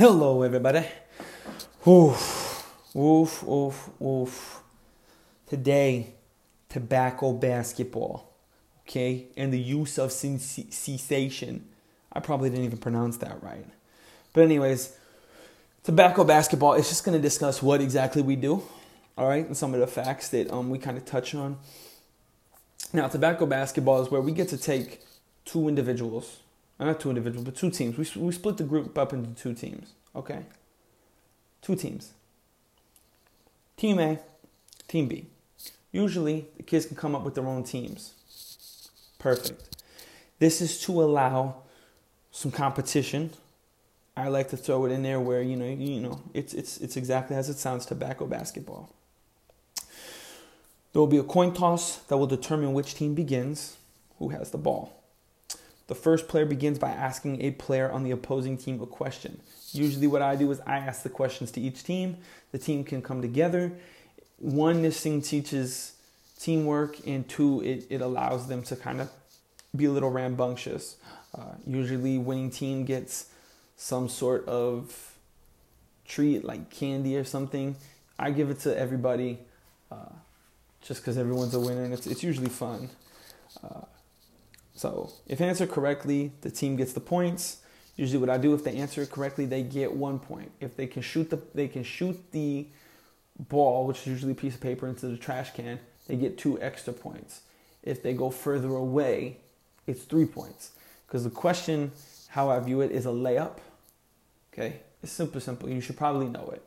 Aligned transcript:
Hello, 0.00 0.40
everybody. 0.40 0.86
Oof, 1.86 2.90
oof, 2.96 3.44
oof, 3.46 3.90
oof. 4.00 4.62
Today, 5.46 6.14
tobacco 6.70 7.34
basketball, 7.34 8.32
okay, 8.88 9.26
and 9.36 9.52
the 9.52 9.60
use 9.60 9.98
of 9.98 10.10
cessation. 10.10 11.68
I 12.10 12.20
probably 12.20 12.48
didn't 12.48 12.64
even 12.64 12.78
pronounce 12.78 13.18
that 13.18 13.42
right. 13.42 13.66
But, 14.32 14.44
anyways, 14.44 14.96
tobacco 15.82 16.24
basketball 16.24 16.72
is 16.72 16.88
just 16.88 17.04
going 17.04 17.18
to 17.18 17.22
discuss 17.22 17.62
what 17.62 17.82
exactly 17.82 18.22
we 18.22 18.36
do, 18.36 18.62
all 19.18 19.28
right, 19.28 19.44
and 19.44 19.54
some 19.54 19.74
of 19.74 19.80
the 19.80 19.86
facts 19.86 20.30
that 20.30 20.50
um, 20.50 20.70
we 20.70 20.78
kind 20.78 20.96
of 20.96 21.04
touch 21.04 21.34
on. 21.34 21.58
Now, 22.94 23.08
tobacco 23.08 23.44
basketball 23.44 24.00
is 24.00 24.10
where 24.10 24.22
we 24.22 24.32
get 24.32 24.48
to 24.48 24.56
take 24.56 25.02
two 25.44 25.68
individuals, 25.68 26.38
not 26.86 27.00
two 27.00 27.10
individuals, 27.10 27.44
but 27.44 27.54
two 27.54 27.70
teams. 27.70 27.96
We, 27.98 28.22
we 28.22 28.32
split 28.32 28.56
the 28.56 28.64
group 28.64 28.96
up 28.96 29.12
into 29.12 29.30
two 29.40 29.54
teams, 29.54 29.92
okay? 30.16 30.44
Two 31.60 31.76
teams. 31.76 32.12
Team 33.76 33.98
A, 33.98 34.18
Team 34.88 35.08
B. 35.08 35.26
Usually, 35.92 36.46
the 36.56 36.62
kids 36.62 36.86
can 36.86 36.96
come 36.96 37.14
up 37.14 37.22
with 37.22 37.34
their 37.34 37.46
own 37.46 37.64
teams. 37.64 38.14
Perfect. 39.18 39.78
This 40.38 40.60
is 40.60 40.80
to 40.82 41.02
allow 41.02 41.62
some 42.30 42.50
competition. 42.50 43.30
I 44.16 44.28
like 44.28 44.48
to 44.50 44.56
throw 44.56 44.86
it 44.86 44.92
in 44.92 45.02
there 45.02 45.20
where 45.20 45.42
you 45.42 45.56
know, 45.56 45.66
you 45.66 46.00
know, 46.00 46.22
it's 46.34 46.54
it's 46.54 46.78
it's 46.78 46.96
exactly 46.96 47.36
as 47.36 47.48
it 47.48 47.58
sounds, 47.58 47.86
tobacco 47.86 48.26
basketball. 48.26 48.90
There 50.92 51.00
will 51.00 51.06
be 51.06 51.18
a 51.18 51.22
coin 51.22 51.54
toss 51.54 51.98
that 52.08 52.16
will 52.16 52.26
determine 52.26 52.72
which 52.72 52.94
team 52.94 53.14
begins, 53.14 53.76
who 54.18 54.30
has 54.30 54.50
the 54.50 54.58
ball. 54.58 54.99
The 55.90 55.96
first 55.96 56.28
player 56.28 56.46
begins 56.46 56.78
by 56.78 56.90
asking 56.90 57.42
a 57.42 57.50
player 57.50 57.90
on 57.90 58.04
the 58.04 58.12
opposing 58.12 58.56
team 58.56 58.80
a 58.80 58.86
question. 58.86 59.40
Usually, 59.72 60.06
what 60.06 60.22
I 60.22 60.36
do 60.36 60.48
is 60.52 60.60
I 60.60 60.76
ask 60.76 61.02
the 61.02 61.08
questions 61.08 61.50
to 61.50 61.60
each 61.60 61.82
team. 61.82 62.18
The 62.52 62.58
team 62.58 62.84
can 62.84 63.02
come 63.02 63.20
together. 63.20 63.72
One, 64.38 64.82
this 64.82 65.00
thing 65.00 65.20
teaches 65.20 65.94
teamwork, 66.38 67.04
and 67.08 67.28
two, 67.28 67.60
it, 67.64 67.88
it 67.90 68.02
allows 68.02 68.46
them 68.46 68.62
to 68.70 68.76
kind 68.76 69.00
of 69.00 69.10
be 69.74 69.86
a 69.86 69.90
little 69.90 70.12
rambunctious. 70.12 70.94
Uh, 71.36 71.54
usually, 71.66 72.18
winning 72.18 72.52
team 72.52 72.84
gets 72.84 73.26
some 73.76 74.08
sort 74.08 74.46
of 74.46 75.16
treat 76.06 76.44
like 76.44 76.70
candy 76.70 77.16
or 77.16 77.24
something. 77.24 77.74
I 78.16 78.30
give 78.30 78.48
it 78.48 78.60
to 78.60 78.78
everybody 78.78 79.40
uh, 79.90 80.14
just 80.82 81.00
because 81.00 81.18
everyone's 81.18 81.54
a 81.54 81.58
winner, 81.58 81.82
and 81.82 81.92
it's, 81.92 82.06
it's 82.06 82.22
usually 82.22 82.48
fun. 82.48 82.90
Uh, 83.64 83.80
so 84.80 85.12
if 85.26 85.42
answered 85.42 85.70
correctly, 85.70 86.32
the 86.40 86.50
team 86.50 86.74
gets 86.76 86.94
the 86.94 87.00
points. 87.00 87.58
Usually, 87.96 88.16
what 88.16 88.30
I 88.30 88.38
do 88.38 88.54
if 88.54 88.64
they 88.64 88.76
answer 88.76 89.02
it 89.02 89.10
correctly, 89.10 89.44
they 89.44 89.62
get 89.62 89.92
one 89.92 90.18
point. 90.18 90.52
If 90.58 90.74
they 90.74 90.86
can 90.86 91.02
shoot 91.02 91.28
the 91.28 91.38
they 91.52 91.68
can 91.68 91.82
shoot 91.82 92.18
the 92.32 92.66
ball, 93.38 93.86
which 93.86 93.98
is 93.98 94.06
usually 94.06 94.32
a 94.32 94.34
piece 94.34 94.54
of 94.54 94.62
paper, 94.62 94.88
into 94.88 95.08
the 95.08 95.18
trash 95.18 95.52
can, 95.52 95.80
they 96.08 96.16
get 96.16 96.38
two 96.38 96.58
extra 96.62 96.94
points. 96.94 97.42
If 97.82 98.02
they 98.02 98.14
go 98.14 98.30
further 98.30 98.70
away, 98.70 99.36
it's 99.86 100.04
three 100.04 100.24
points. 100.24 100.70
Because 101.06 101.24
the 101.24 101.30
question, 101.30 101.92
how 102.28 102.48
I 102.48 102.58
view 102.60 102.80
it, 102.80 102.90
is 102.90 103.04
a 103.04 103.10
layup. 103.10 103.58
Okay, 104.54 104.80
it's 105.02 105.12
super 105.12 105.40
simple. 105.40 105.68
You 105.68 105.82
should 105.82 105.98
probably 105.98 106.28
know 106.28 106.48
it. 106.54 106.64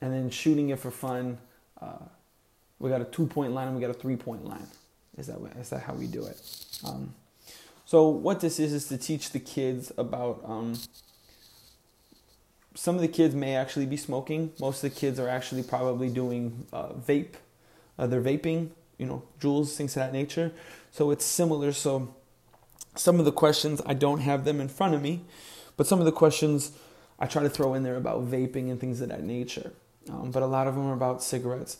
And 0.00 0.14
then 0.14 0.30
shooting 0.30 0.70
it 0.70 0.78
for 0.78 0.90
fun, 0.90 1.36
uh, 1.78 2.06
we 2.78 2.88
got 2.88 3.02
a 3.02 3.04
two 3.04 3.26
point 3.26 3.52
line 3.52 3.66
and 3.66 3.76
we 3.76 3.82
got 3.82 3.90
a 3.90 4.00
three 4.00 4.16
point 4.16 4.46
line. 4.46 4.66
Is 5.18 5.28
that 5.28 5.38
is 5.58 5.70
that 5.70 5.82
how 5.82 5.94
we 5.94 6.06
do 6.06 6.26
it? 6.26 6.40
Um, 6.84 7.14
so 7.84 8.08
what 8.08 8.40
this 8.40 8.58
is 8.58 8.72
is 8.72 8.88
to 8.88 8.98
teach 8.98 9.30
the 9.30 9.40
kids 9.40 9.92
about. 9.96 10.42
Um, 10.44 10.74
some 12.74 12.94
of 12.94 13.00
the 13.00 13.08
kids 13.08 13.34
may 13.34 13.56
actually 13.56 13.86
be 13.86 13.96
smoking. 13.96 14.52
Most 14.60 14.84
of 14.84 14.92
the 14.92 15.00
kids 15.00 15.18
are 15.18 15.28
actually 15.28 15.62
probably 15.62 16.10
doing 16.10 16.66
uh, 16.74 16.88
vape. 16.88 17.34
Uh, 17.98 18.06
they're 18.06 18.20
vaping, 18.20 18.68
you 18.98 19.06
know, 19.06 19.22
Juuls, 19.40 19.74
things 19.74 19.96
of 19.96 20.02
that 20.02 20.12
nature. 20.12 20.52
So 20.92 21.10
it's 21.10 21.24
similar. 21.24 21.72
So 21.72 22.14
some 22.94 23.18
of 23.18 23.24
the 23.24 23.32
questions 23.32 23.80
I 23.86 23.94
don't 23.94 24.20
have 24.20 24.44
them 24.44 24.60
in 24.60 24.68
front 24.68 24.94
of 24.94 25.00
me, 25.00 25.22
but 25.78 25.86
some 25.86 26.00
of 26.00 26.04
the 26.04 26.12
questions 26.12 26.72
I 27.18 27.26
try 27.26 27.42
to 27.42 27.48
throw 27.48 27.72
in 27.72 27.82
there 27.82 27.96
about 27.96 28.26
vaping 28.26 28.70
and 28.70 28.78
things 28.78 29.00
of 29.00 29.08
that 29.08 29.22
nature. 29.22 29.72
Um, 30.10 30.30
but 30.30 30.42
a 30.42 30.46
lot 30.46 30.66
of 30.66 30.74
them 30.74 30.86
are 30.86 30.92
about 30.92 31.22
cigarettes 31.22 31.78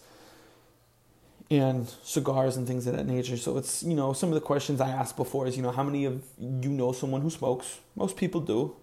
and 1.51 1.89
cigars 2.03 2.57
and 2.57 2.67
things 2.67 2.87
of 2.87 2.97
that 2.97 3.07
nature. 3.07 3.37
So 3.37 3.57
it's, 3.57 3.83
you 3.83 3.95
know, 3.95 4.13
some 4.13 4.31
of 4.31 4.35
the 4.35 4.41
questions 4.41 4.81
I 4.81 4.89
asked 4.89 5.17
before 5.17 5.47
is, 5.47 5.57
you 5.57 5.63
know, 5.63 5.71
how 5.71 5.85
many 5.85 6.05
of 6.05 6.23
you 6.39 6.71
know 6.71 6.93
someone 6.93 7.21
who 7.21 7.31
smokes? 7.31 7.79
Most 7.95 8.17
people 8.17 8.41
do. 8.41 8.75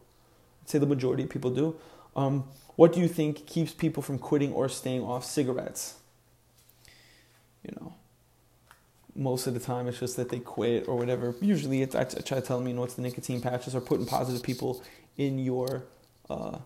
I'd 0.61 0.69
say 0.69 0.79
the 0.79 0.85
majority 0.85 1.23
of 1.23 1.29
people 1.29 1.51
do. 1.51 1.75
Um, 2.15 2.45
what 2.75 2.93
do 2.93 3.01
you 3.01 3.07
think 3.07 3.45
keeps 3.45 3.73
people 3.73 4.01
from 4.01 4.17
quitting 4.17 4.53
or 4.53 4.69
staying 4.69 5.03
off 5.03 5.25
cigarettes? 5.25 5.95
You 7.63 7.75
know, 7.79 7.93
most 9.15 9.45
of 9.45 9.53
the 9.53 9.59
time 9.59 9.87
it's 9.87 9.99
just 9.99 10.15
that 10.15 10.29
they 10.29 10.39
quit 10.39 10.87
or 10.87 10.95
whatever. 10.95 11.35
Usually 11.41 11.81
it's, 11.81 11.95
I 11.95 12.03
try 12.05 12.39
to 12.39 12.41
tell 12.41 12.59
them, 12.59 12.67
you 12.67 12.73
know, 12.73 12.83
it's 12.83 12.95
the 12.95 13.01
nicotine 13.01 13.41
patches 13.41 13.75
or 13.75 13.81
putting 13.81 14.05
positive 14.05 14.41
people 14.41 14.83
in 15.17 15.37
your, 15.37 15.83
uh, 16.29 16.59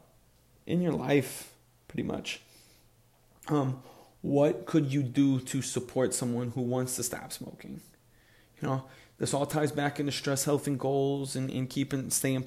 in 0.66 0.82
your 0.82 0.94
life, 0.94 1.52
pretty 1.88 2.04
much. 2.04 2.42
Um, 3.50 3.82
what 4.28 4.66
could 4.66 4.92
you 4.92 5.02
do 5.02 5.40
to 5.40 5.62
support 5.62 6.14
someone 6.14 6.52
who 6.52 6.62
wants 6.62 6.98
to 6.98 7.04
stop 7.04 7.32
smoking? 7.32 7.80
You 8.62 8.68
know, 8.68 8.84
this 9.20 9.34
all 9.34 9.46
ties 9.46 9.72
back 9.72 10.02
into 10.02 10.12
stress, 10.12 10.44
health, 10.44 10.68
and 10.68 10.78
goals, 10.78 11.38
and, 11.38 11.50
and 11.50 11.70
keeping 11.70 12.10
staying 12.10 12.36
and 12.36 12.46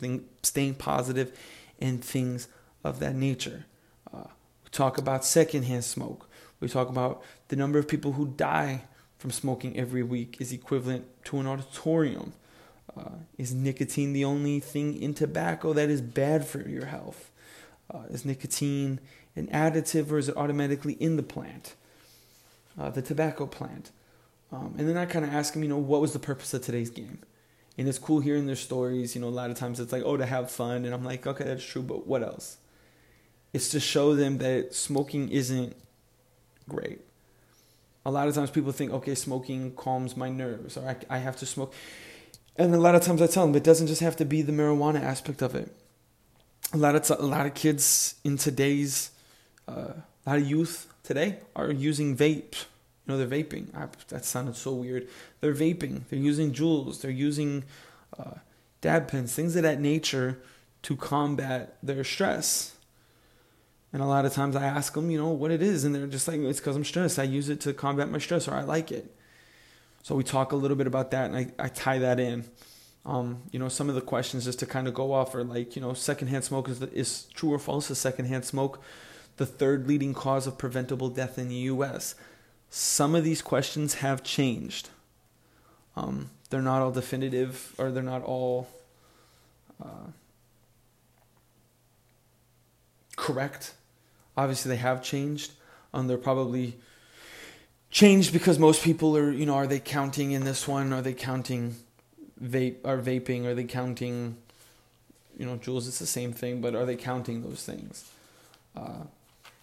thing, 0.00 0.24
staying 0.42 0.74
positive, 0.74 1.38
and 1.78 2.04
things 2.04 2.48
of 2.82 2.98
that 2.98 3.14
nature. 3.14 3.64
Uh, 4.12 4.24
we 4.64 4.70
talk 4.72 4.98
about 4.98 5.24
secondhand 5.24 5.84
smoke. 5.84 6.28
We 6.58 6.68
talk 6.68 6.88
about 6.88 7.22
the 7.46 7.56
number 7.56 7.78
of 7.78 7.86
people 7.86 8.12
who 8.12 8.26
die 8.26 8.82
from 9.16 9.30
smoking 9.30 9.78
every 9.78 10.02
week 10.02 10.38
is 10.40 10.52
equivalent 10.52 11.06
to 11.26 11.38
an 11.38 11.46
auditorium. 11.46 12.32
Uh, 12.96 13.10
is 13.38 13.54
nicotine 13.54 14.12
the 14.14 14.24
only 14.24 14.58
thing 14.58 15.00
in 15.00 15.14
tobacco 15.14 15.72
that 15.74 15.90
is 15.90 16.00
bad 16.00 16.44
for 16.44 16.68
your 16.68 16.86
health? 16.86 17.30
Uh, 17.92 18.02
is 18.10 18.24
nicotine 18.24 18.98
an 19.36 19.48
additive 19.48 20.10
or 20.10 20.18
is 20.18 20.28
it 20.28 20.36
automatically 20.36 20.94
in 20.94 21.16
the 21.16 21.22
plant, 21.22 21.74
uh, 22.78 22.90
the 22.90 23.02
tobacco 23.02 23.46
plant? 23.46 23.90
Um, 24.52 24.74
and 24.78 24.88
then 24.88 24.96
I 24.96 25.06
kind 25.06 25.24
of 25.24 25.32
ask 25.32 25.52
them, 25.52 25.62
you 25.62 25.68
know, 25.68 25.78
what 25.78 26.00
was 26.00 26.12
the 26.12 26.18
purpose 26.18 26.54
of 26.54 26.62
today's 26.62 26.90
game? 26.90 27.18
And 27.76 27.88
it's 27.88 27.98
cool 27.98 28.20
hearing 28.20 28.46
their 28.46 28.56
stories. 28.56 29.14
You 29.14 29.20
know, 29.20 29.28
a 29.28 29.30
lot 29.30 29.50
of 29.50 29.56
times 29.56 29.80
it's 29.80 29.92
like, 29.92 30.04
oh, 30.04 30.16
to 30.16 30.26
have 30.26 30.50
fun. 30.50 30.84
And 30.84 30.94
I'm 30.94 31.04
like, 31.04 31.26
okay, 31.26 31.44
that's 31.44 31.64
true, 31.64 31.82
but 31.82 32.06
what 32.06 32.22
else? 32.22 32.58
It's 33.52 33.70
to 33.70 33.80
show 33.80 34.14
them 34.14 34.38
that 34.38 34.74
smoking 34.74 35.28
isn't 35.28 35.76
great. 36.68 37.00
A 38.06 38.10
lot 38.10 38.28
of 38.28 38.34
times 38.34 38.50
people 38.50 38.72
think, 38.72 38.92
okay, 38.92 39.14
smoking 39.14 39.72
calms 39.72 40.16
my 40.16 40.28
nerves, 40.28 40.76
or 40.76 40.88
I, 40.88 40.96
I 41.16 41.18
have 41.18 41.36
to 41.36 41.46
smoke. 41.46 41.72
And 42.56 42.74
a 42.74 42.78
lot 42.78 42.94
of 42.94 43.02
times 43.02 43.22
I 43.22 43.26
tell 43.26 43.46
them 43.46 43.56
it 43.56 43.64
doesn't 43.64 43.86
just 43.86 44.02
have 44.02 44.16
to 44.16 44.24
be 44.24 44.42
the 44.42 44.52
marijuana 44.52 45.02
aspect 45.02 45.42
of 45.42 45.54
it. 45.54 45.74
A 46.72 46.76
lot 46.76 46.94
of 46.94 47.18
a 47.18 47.26
lot 47.26 47.46
of 47.46 47.54
kids 47.54 48.16
in 48.24 48.36
today's 48.36 49.10
uh, 49.68 49.92
a 50.26 50.30
lot 50.30 50.38
of 50.38 50.48
youth 50.48 50.92
today 51.02 51.38
are 51.54 51.70
using 51.70 52.16
vape. 52.16 52.54
You 53.06 53.12
know, 53.12 53.18
they're 53.18 53.44
vaping. 53.44 53.74
I, 53.74 53.88
that 54.08 54.24
sounded 54.24 54.56
so 54.56 54.72
weird. 54.72 55.08
They're 55.40 55.54
vaping. 55.54 56.02
They're 56.08 56.18
using 56.18 56.52
Juuls. 56.52 57.00
They're 57.00 57.10
using 57.10 57.64
uh, 58.18 58.34
dab 58.80 59.08
pens, 59.08 59.34
things 59.34 59.56
of 59.56 59.62
that 59.62 59.80
nature 59.80 60.40
to 60.82 60.96
combat 60.96 61.76
their 61.82 62.04
stress. 62.04 62.76
And 63.92 64.02
a 64.02 64.06
lot 64.06 64.24
of 64.24 64.32
times 64.32 64.56
I 64.56 64.64
ask 64.64 64.94
them, 64.94 65.10
you 65.10 65.18
know, 65.18 65.28
what 65.28 65.50
it 65.50 65.62
is, 65.62 65.84
and 65.84 65.94
they're 65.94 66.06
just 66.06 66.26
like, 66.26 66.40
it's 66.40 66.58
because 66.58 66.76
I'm 66.76 66.84
stressed. 66.84 67.18
I 67.18 67.22
use 67.22 67.48
it 67.48 67.60
to 67.60 67.72
combat 67.72 68.10
my 68.10 68.18
stress, 68.18 68.48
or 68.48 68.54
I 68.54 68.62
like 68.62 68.90
it. 68.90 69.14
So 70.02 70.14
we 70.14 70.24
talk 70.24 70.52
a 70.52 70.56
little 70.56 70.76
bit 70.76 70.86
about 70.86 71.12
that, 71.12 71.30
and 71.30 71.36
I, 71.36 71.64
I 71.64 71.68
tie 71.68 71.98
that 72.00 72.18
in. 72.18 72.44
Um, 73.06 73.42
you 73.52 73.58
know, 73.58 73.68
some 73.68 73.88
of 73.88 73.94
the 73.94 74.00
questions 74.00 74.44
just 74.44 74.58
to 74.60 74.66
kind 74.66 74.88
of 74.88 74.94
go 74.94 75.12
off 75.12 75.34
are 75.34 75.44
like, 75.44 75.76
you 75.76 75.82
know, 75.82 75.92
secondhand 75.92 76.44
smoke 76.44 76.68
is, 76.68 76.82
is 76.82 77.24
true 77.34 77.52
or 77.52 77.58
false? 77.58 77.90
Is 77.90 77.98
secondhand 77.98 78.44
smoke 78.44 78.82
the 79.36 79.46
third 79.46 79.88
leading 79.88 80.14
cause 80.14 80.46
of 80.46 80.58
preventable 80.58 81.08
death 81.08 81.38
in 81.38 81.48
the 81.48 81.54
U.S. 81.54 82.14
Some 82.70 83.14
of 83.14 83.24
these 83.24 83.42
questions 83.42 83.94
have 83.94 84.22
changed. 84.22 84.90
Um, 85.96 86.30
they're 86.50 86.62
not 86.62 86.82
all 86.82 86.90
definitive, 86.90 87.74
or 87.78 87.90
they're 87.90 88.02
not 88.02 88.22
all 88.22 88.68
uh, 89.82 90.10
correct. 93.16 93.74
Obviously, 94.36 94.70
they 94.70 94.76
have 94.76 95.02
changed. 95.02 95.52
Um, 95.92 96.06
they're 96.06 96.18
probably 96.18 96.76
changed 97.90 98.32
because 98.32 98.58
most 98.58 98.82
people 98.82 99.16
are, 99.16 99.30
you 99.30 99.46
know, 99.46 99.54
are 99.54 99.66
they 99.66 99.78
counting 99.78 100.32
in 100.32 100.44
this 100.44 100.66
one? 100.66 100.92
Are 100.92 101.02
they 101.02 101.14
counting 101.14 101.76
vape? 102.42 102.76
Are 102.84 102.98
vaping? 102.98 103.44
Are 103.46 103.54
they 103.54 103.64
counting? 103.64 104.36
You 105.38 105.46
know, 105.46 105.56
Juuls. 105.56 105.88
It's 105.88 105.98
the 105.98 106.06
same 106.06 106.32
thing, 106.32 106.60
but 106.60 106.74
are 106.74 106.84
they 106.84 106.96
counting 106.96 107.42
those 107.42 107.64
things? 107.64 108.10
Uh, 108.76 109.04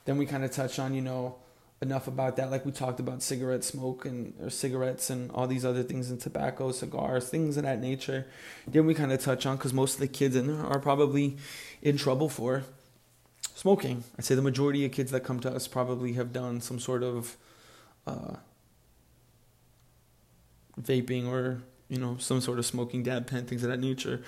then 0.05 0.17
we 0.17 0.25
kind 0.25 0.43
of 0.43 0.51
touch 0.51 0.79
on, 0.79 0.93
you 0.93 1.01
know, 1.01 1.35
enough 1.81 2.07
about 2.07 2.35
that. 2.37 2.51
Like 2.51 2.65
we 2.65 2.71
talked 2.71 2.99
about 2.99 3.21
cigarette 3.21 3.63
smoke 3.63 4.05
and 4.05 4.33
or 4.41 4.49
cigarettes 4.49 5.09
and 5.09 5.31
all 5.31 5.47
these 5.47 5.65
other 5.65 5.83
things 5.83 6.09
and 6.09 6.19
tobacco, 6.19 6.71
cigars, 6.71 7.29
things 7.29 7.57
of 7.57 7.63
that 7.63 7.79
nature. 7.79 8.27
Then 8.67 8.85
we 8.85 8.93
kind 8.93 9.11
of 9.11 9.21
touch 9.21 9.45
on 9.45 9.57
because 9.57 9.73
most 9.73 9.95
of 9.95 9.99
the 9.99 10.07
kids 10.07 10.35
in 10.35 10.47
there 10.47 10.65
are 10.65 10.79
probably 10.79 11.37
in 11.81 11.97
trouble 11.97 12.29
for 12.29 12.63
smoking. 13.55 14.03
I'd 14.17 14.25
say 14.25 14.35
the 14.35 14.41
majority 14.41 14.85
of 14.85 14.91
kids 14.91 15.11
that 15.11 15.23
come 15.23 15.39
to 15.41 15.53
us 15.53 15.67
probably 15.67 16.13
have 16.13 16.31
done 16.31 16.61
some 16.61 16.79
sort 16.79 17.03
of 17.03 17.35
uh, 18.05 18.35
vaping 20.79 21.27
or 21.27 21.61
you 21.89 21.99
know 21.99 22.17
some 22.19 22.41
sort 22.41 22.59
of 22.59 22.65
smoking 22.65 23.03
dab 23.03 23.27
pen, 23.27 23.45
things 23.45 23.63
of 23.63 23.69
that 23.69 23.79
nature. 23.79 24.21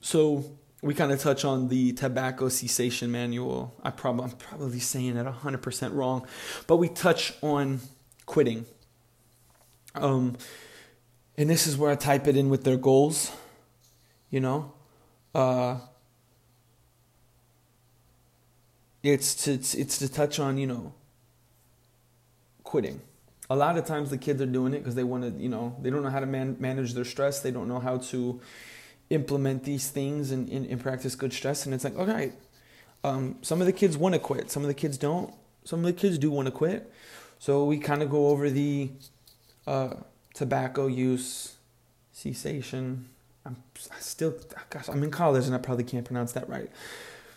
So 0.00 0.44
we 0.82 0.94
kind 0.94 1.12
of 1.12 1.20
touch 1.20 1.44
on 1.44 1.68
the 1.68 1.92
tobacco 1.92 2.48
cessation 2.48 3.10
manual. 3.12 3.72
I 3.84 3.90
probably 3.90 4.24
I'm 4.24 4.30
probably 4.32 4.80
saying 4.80 5.16
it 5.16 5.24
100% 5.24 5.94
wrong, 5.94 6.26
but 6.66 6.76
we 6.76 6.88
touch 6.88 7.34
on 7.40 7.80
quitting. 8.26 8.66
Um, 9.94 10.36
and 11.38 11.48
this 11.48 11.68
is 11.68 11.76
where 11.76 11.90
I 11.90 11.94
type 11.94 12.26
it 12.26 12.36
in 12.36 12.50
with 12.50 12.64
their 12.64 12.76
goals. 12.76 13.30
You 14.30 14.40
know, 14.40 14.72
uh, 15.34 15.78
it's 19.02 19.34
to 19.44 19.52
it's, 19.52 19.74
it's 19.74 19.98
to 19.98 20.10
touch 20.10 20.38
on 20.40 20.58
you 20.58 20.66
know 20.66 20.94
quitting. 22.64 23.00
A 23.50 23.56
lot 23.56 23.76
of 23.76 23.84
times 23.84 24.10
the 24.10 24.16
kids 24.18 24.40
are 24.40 24.46
doing 24.46 24.72
it 24.72 24.78
because 24.78 24.94
they 24.94 25.04
want 25.04 25.24
to 25.24 25.42
you 25.42 25.48
know 25.48 25.76
they 25.80 25.90
don't 25.90 26.02
know 26.02 26.10
how 26.10 26.20
to 26.20 26.26
man- 26.26 26.56
manage 26.58 26.94
their 26.94 27.04
stress. 27.04 27.40
They 27.40 27.50
don't 27.50 27.68
know 27.68 27.78
how 27.78 27.98
to 27.98 28.40
implement 29.12 29.64
these 29.64 29.90
things 29.90 30.30
and, 30.30 30.48
and, 30.48 30.66
and 30.66 30.80
practice 30.80 31.14
good 31.14 31.32
stress. 31.32 31.66
And 31.66 31.74
it's 31.74 31.84
like, 31.84 31.96
okay, 31.96 32.32
um, 33.04 33.36
some 33.42 33.60
of 33.60 33.66
the 33.66 33.72
kids 33.72 33.96
want 33.96 34.14
to 34.14 34.18
quit, 34.18 34.50
some 34.50 34.62
of 34.62 34.68
the 34.68 34.74
kids 34.74 34.96
don't. 34.98 35.32
Some 35.64 35.78
of 35.80 35.84
the 35.84 35.92
kids 35.92 36.18
do 36.18 36.30
want 36.30 36.46
to 36.46 36.52
quit. 36.52 36.92
So 37.38 37.64
we 37.64 37.78
kind 37.78 38.02
of 38.02 38.10
go 38.10 38.28
over 38.28 38.50
the 38.50 38.90
uh, 39.66 39.94
tobacco 40.34 40.86
use 40.88 41.54
cessation. 42.12 43.08
I'm 43.44 43.56
still, 44.00 44.34
gosh, 44.70 44.88
I'm 44.88 45.02
in 45.02 45.10
college 45.10 45.46
and 45.46 45.54
I 45.54 45.58
probably 45.58 45.84
can't 45.84 46.04
pronounce 46.04 46.32
that 46.32 46.48
right. 46.48 46.70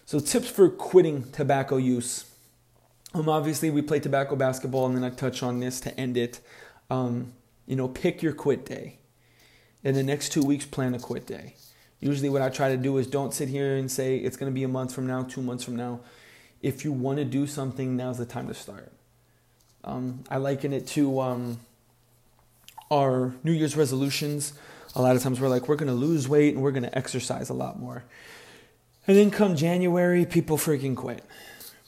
So 0.05 0.19
tips 0.19 0.49
for 0.49 0.69
quitting 0.69 1.31
tobacco 1.31 1.77
use. 1.77 2.25
Um, 3.13 3.29
obviously 3.29 3.69
we 3.69 3.81
play 3.81 3.99
tobacco 3.99 4.35
basketball, 4.35 4.85
and 4.87 4.95
then 4.95 5.03
I 5.03 5.09
touch 5.09 5.41
on 5.41 5.59
this 5.59 5.79
to 5.81 5.99
end 5.99 6.17
it. 6.17 6.39
Um, 6.89 7.33
you 7.65 7.75
know, 7.75 7.87
pick 7.87 8.21
your 8.21 8.33
quit 8.33 8.65
day. 8.65 8.99
In 9.83 9.95
the 9.95 10.03
next 10.03 10.31
two 10.31 10.43
weeks, 10.43 10.65
plan 10.65 10.93
a 10.93 10.99
quit 10.99 11.25
day. 11.25 11.55
Usually, 11.99 12.29
what 12.29 12.41
I 12.41 12.49
try 12.49 12.69
to 12.69 12.77
do 12.77 12.97
is 12.97 13.07
don't 13.07 13.33
sit 13.33 13.49
here 13.49 13.77
and 13.77 13.89
say 13.89 14.17
it's 14.17 14.37
going 14.37 14.51
to 14.51 14.53
be 14.53 14.63
a 14.63 14.67
month 14.67 14.93
from 14.93 15.07
now, 15.07 15.23
two 15.23 15.41
months 15.41 15.63
from 15.63 15.75
now. 15.75 16.01
If 16.61 16.83
you 16.83 16.91
want 16.91 17.17
to 17.19 17.25
do 17.25 17.47
something, 17.47 17.95
now's 17.95 18.17
the 18.17 18.25
time 18.25 18.47
to 18.47 18.53
start. 18.53 18.91
Um, 19.83 20.23
I 20.29 20.37
liken 20.37 20.73
it 20.73 20.87
to 20.87 21.19
um, 21.21 21.59
our 22.91 23.33
New 23.43 23.51
Year's 23.51 23.77
resolutions. 23.77 24.53
A 24.95 25.01
lot 25.01 25.15
of 25.15 25.21
times 25.21 25.39
we're 25.39 25.47
like, 25.47 25.67
we're 25.67 25.75
going 25.75 25.89
to 25.89 25.93
lose 25.93 26.27
weight 26.27 26.53
and 26.53 26.63
we're 26.63 26.71
going 26.71 26.83
to 26.83 26.97
exercise 26.97 27.49
a 27.49 27.53
lot 27.53 27.79
more. 27.79 28.03
And 29.07 29.15
then 29.15 29.29
come 29.29 29.55
January, 29.55 30.25
people 30.25 30.57
freaking 30.57 30.95
quit. 30.95 31.23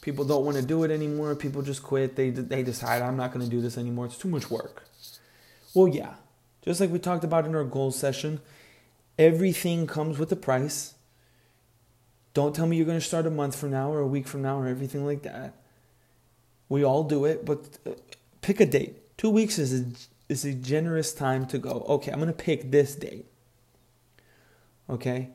People 0.02 0.26
don't 0.26 0.46
want 0.46 0.58
to 0.58 0.64
do 0.64 0.84
it 0.84 0.92
anymore. 0.92 1.36
People 1.36 1.62
just 1.62 1.82
quit. 1.82 2.16
They, 2.16 2.30
they 2.30 2.64
decide, 2.64 3.02
I'm 3.02 3.18
not 3.18 3.34
going 3.34 3.44
to 3.44 3.50
do 3.50 3.62
this 3.62 3.78
anymore. 3.78 4.06
It's 4.06 4.18
too 4.18 4.30
much 4.30 4.50
work. 4.52 4.84
Well, 5.74 5.88
yeah, 5.88 6.14
just 6.64 6.80
like 6.80 6.92
we 6.92 7.00
talked 7.00 7.24
about 7.24 7.46
in 7.46 7.56
our 7.56 7.64
goals 7.64 7.98
session, 7.98 8.40
everything 9.18 9.88
comes 9.88 10.18
with 10.18 10.32
a 10.32 10.36
price. 10.36 10.94
Don't 12.34 12.56
tell 12.56 12.68
me 12.68 12.78
you're 12.78 12.86
going 12.86 13.00
to 13.00 13.06
start 13.06 13.26
a 13.26 13.32
month 13.32 13.56
from 13.56 13.72
now 13.72 13.92
or 13.92 14.00
a 14.00 14.08
week 14.08 14.28
from 14.28 14.42
now 14.42 14.60
or 14.60 14.68
everything 14.68 15.06
like 15.06 15.24
that. 15.24 15.56
We 16.70 16.84
all 16.84 17.04
do 17.04 17.26
it, 17.26 17.46
but 17.46 17.80
uh, 17.86 17.92
pick 18.42 18.60
a 18.60 18.66
date. 18.66 19.18
Two 19.18 19.30
weeks 19.30 19.58
is 19.58 19.82
a, 19.82 19.86
is 20.30 20.46
a 20.46 20.54
generous 20.54 21.14
time 21.14 21.48
to 21.48 21.58
go, 21.58 21.86
okay, 21.88 22.12
I'm 22.12 22.20
going 22.20 22.28
to 22.28 22.34
pick 22.34 22.70
this 22.70 22.96
date. 22.96 23.26
Okay? 24.90 25.30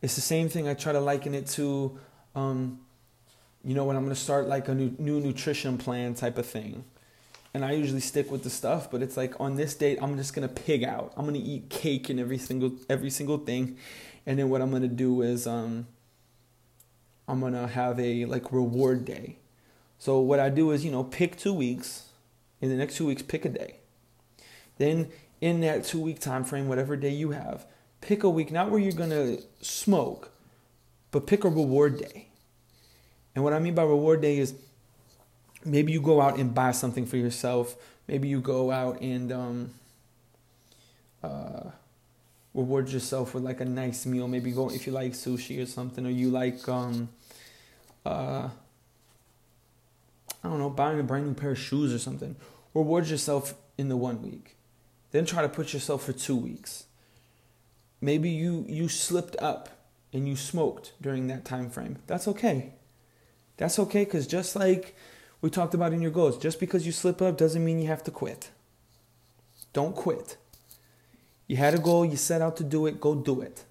It's 0.00 0.16
the 0.16 0.20
same 0.20 0.48
thing. 0.48 0.66
I 0.66 0.74
try 0.74 0.92
to 0.92 1.00
liken 1.00 1.34
it 1.34 1.46
to, 1.48 1.98
um, 2.34 2.80
you 3.62 3.74
know, 3.74 3.84
when 3.84 3.96
I'm 3.96 4.02
going 4.02 4.14
to 4.14 4.20
start 4.20 4.48
like 4.48 4.68
a 4.68 4.74
new, 4.74 4.94
new 4.98 5.20
nutrition 5.20 5.78
plan 5.78 6.14
type 6.14 6.38
of 6.38 6.46
thing 6.46 6.84
and 7.54 7.64
I 7.64 7.72
usually 7.72 8.00
stick 8.00 8.30
with 8.30 8.44
the 8.44 8.50
stuff, 8.50 8.90
but 8.90 9.02
it's 9.02 9.16
like 9.16 9.38
on 9.40 9.56
this 9.56 9.74
date 9.74 9.98
I'm 10.00 10.16
just 10.16 10.34
gonna 10.34 10.48
pig 10.48 10.84
out. 10.84 11.12
I'm 11.16 11.24
gonna 11.24 11.38
eat 11.38 11.68
cake 11.68 12.08
and 12.08 12.18
every 12.18 12.38
single 12.38 12.72
every 12.88 13.10
single 13.10 13.38
thing, 13.38 13.76
and 14.26 14.38
then 14.38 14.48
what 14.48 14.62
I'm 14.62 14.70
gonna 14.70 14.88
do 14.88 15.22
is 15.22 15.46
um 15.46 15.86
I'm 17.28 17.40
gonna 17.40 17.66
have 17.68 17.98
a 18.00 18.24
like 18.24 18.52
reward 18.52 19.04
day. 19.04 19.36
So 19.98 20.18
what 20.20 20.40
I 20.40 20.48
do 20.48 20.70
is 20.70 20.84
you 20.84 20.90
know 20.90 21.04
pick 21.04 21.36
two 21.36 21.52
weeks, 21.52 22.08
in 22.60 22.70
the 22.70 22.76
next 22.76 22.96
two 22.96 23.06
weeks 23.06 23.22
pick 23.22 23.44
a 23.44 23.50
day. 23.50 23.76
Then 24.78 25.10
in 25.40 25.60
that 25.60 25.84
two 25.84 26.00
week 26.00 26.20
time 26.20 26.44
frame, 26.44 26.68
whatever 26.68 26.96
day 26.96 27.10
you 27.10 27.32
have, 27.32 27.66
pick 28.00 28.22
a 28.22 28.30
week 28.30 28.50
not 28.50 28.70
where 28.70 28.80
you're 28.80 28.92
gonna 28.92 29.38
smoke, 29.60 30.30
but 31.10 31.26
pick 31.26 31.44
a 31.44 31.48
reward 31.48 31.98
day. 31.98 32.28
And 33.34 33.44
what 33.44 33.52
I 33.52 33.58
mean 33.58 33.74
by 33.74 33.82
reward 33.82 34.22
day 34.22 34.38
is 34.38 34.54
maybe 35.64 35.92
you 35.92 36.00
go 36.00 36.20
out 36.20 36.38
and 36.38 36.54
buy 36.54 36.72
something 36.72 37.06
for 37.06 37.16
yourself. 37.16 37.76
Maybe 38.08 38.28
you 38.28 38.40
go 38.40 38.70
out 38.70 39.00
and 39.00 39.32
um, 39.32 39.70
uh, 41.22 41.70
reward 42.54 42.90
yourself 42.90 43.34
with 43.34 43.44
like 43.44 43.60
a 43.60 43.64
nice 43.64 44.06
meal. 44.06 44.28
Maybe 44.28 44.52
go 44.52 44.70
if 44.70 44.86
you 44.86 44.92
like 44.92 45.12
sushi 45.12 45.62
or 45.62 45.66
something, 45.66 46.06
or 46.06 46.10
you 46.10 46.30
like 46.30 46.68
um, 46.68 47.08
uh, 48.04 48.48
I 50.44 50.48
don't 50.48 50.58
know, 50.58 50.70
buying 50.70 50.98
a 50.98 51.02
brand 51.02 51.26
new 51.26 51.34
pair 51.34 51.52
of 51.52 51.58
shoes 51.58 51.94
or 51.94 51.98
something. 51.98 52.36
Reward 52.74 53.06
yourself 53.06 53.54
in 53.78 53.88
the 53.88 53.96
one 53.96 54.22
week. 54.22 54.56
Then 55.12 55.24
try 55.26 55.42
to 55.42 55.48
put 55.48 55.72
yourself 55.72 56.04
for 56.04 56.12
two 56.12 56.36
weeks. 56.36 56.84
Maybe 58.00 58.30
you 58.30 58.64
you 58.68 58.88
slipped 58.88 59.36
up 59.40 59.68
and 60.12 60.28
you 60.28 60.36
smoked 60.36 60.92
during 61.00 61.28
that 61.28 61.44
time 61.44 61.70
frame. 61.70 61.98
That's 62.06 62.26
okay. 62.28 62.72
That's 63.56 63.78
okay 63.78 64.04
because 64.04 64.26
just 64.26 64.56
like 64.56 64.96
we 65.42 65.50
talked 65.50 65.74
about 65.74 65.92
in 65.92 66.00
your 66.00 66.10
goals. 66.10 66.38
Just 66.38 66.58
because 66.58 66.86
you 66.86 66.92
slip 66.92 67.20
up 67.20 67.36
doesn't 67.36 67.62
mean 67.62 67.78
you 67.78 67.88
have 67.88 68.02
to 68.04 68.10
quit. 68.10 68.50
Don't 69.74 69.94
quit. 69.94 70.38
You 71.46 71.56
had 71.56 71.74
a 71.74 71.78
goal, 71.78 72.06
you 72.06 72.16
set 72.16 72.40
out 72.40 72.56
to 72.56 72.64
do 72.64 72.86
it, 72.86 72.98
go 73.00 73.14
do 73.14 73.42
it. 73.42 73.64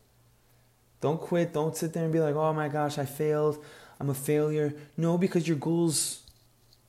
Don't 1.00 1.19
quit. 1.19 1.53
Don't 1.53 1.75
sit 1.75 1.94
there 1.94 2.03
and 2.03 2.13
be 2.13 2.19
like, 2.19 2.35
"Oh 2.35 2.53
my 2.53 2.68
gosh, 2.68 3.00
I 3.00 3.06
failed. 3.06 3.57
I'm 4.00 4.12
a 4.12 4.13
failure." 4.13 4.75
No, 4.97 5.18
because 5.18 5.47
your 5.47 5.57
goals 5.57 6.21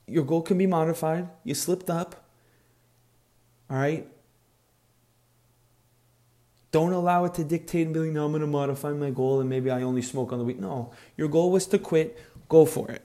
your 0.07 0.23
goal 0.23 0.41
can 0.41 0.57
be 0.57 0.67
modified. 0.67 1.29
You 1.43 1.53
slipped 1.53 1.89
up. 1.89 2.23
All 3.69 3.77
right? 3.77 4.07
Don't 6.71 6.91
allow 6.91 7.25
it 7.25 7.35
to 7.35 7.43
dictate 7.43 7.85
and 7.85 7.93
be 7.93 7.99
like, 8.01 8.11
no, 8.11 8.25
I'm 8.25 8.31
going 8.31 8.41
to 8.41 8.47
modify 8.47 8.91
my 8.91 9.11
goal 9.11 9.39
and 9.39 9.49
maybe 9.49 9.69
I 9.69 9.83
only 9.83 10.01
smoke 10.01 10.31
on 10.31 10.39
the 10.39 10.43
week. 10.43 10.59
No, 10.59 10.91
your 11.15 11.27
goal 11.27 11.51
was 11.51 11.67
to 11.67 11.79
quit. 11.79 12.19
Go 12.49 12.65
for 12.65 12.89
it. 12.89 13.03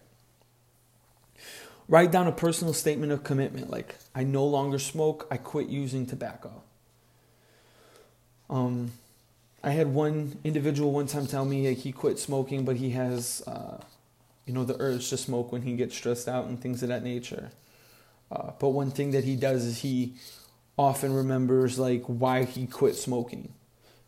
Write 1.88 2.12
down 2.12 2.26
a 2.26 2.32
personal 2.32 2.74
statement 2.74 3.12
of 3.12 3.24
commitment 3.24 3.70
like, 3.70 3.96
I 4.14 4.22
no 4.24 4.44
longer 4.44 4.78
smoke, 4.78 5.26
I 5.30 5.38
quit 5.38 5.68
using 5.68 6.04
tobacco. 6.04 6.62
Um, 8.50 8.92
I 9.64 9.70
had 9.70 9.88
one 9.88 10.38
individual 10.44 10.92
one 10.92 11.06
time 11.06 11.26
tell 11.26 11.44
me 11.44 11.72
he 11.74 11.92
quit 11.92 12.18
smoking, 12.18 12.64
but 12.64 12.76
he 12.76 12.90
has, 12.90 13.42
uh, 13.46 13.78
you 14.46 14.52
know, 14.52 14.64
the 14.64 14.76
urge 14.80 15.08
to 15.10 15.16
smoke 15.16 15.50
when 15.50 15.62
he 15.62 15.76
gets 15.76 15.94
stressed 15.94 16.28
out 16.28 16.46
and 16.46 16.60
things 16.60 16.82
of 16.82 16.90
that 16.90 17.02
nature. 17.02 17.50
Uh, 18.30 18.52
but 18.58 18.70
one 18.70 18.90
thing 18.90 19.10
that 19.12 19.24
he 19.24 19.36
does 19.36 19.64
is 19.64 19.78
he 19.78 20.12
often 20.76 21.14
remembers 21.14 21.78
like 21.78 22.04
why 22.04 22.44
he 22.44 22.66
quit 22.66 22.96
smoking. 22.96 23.52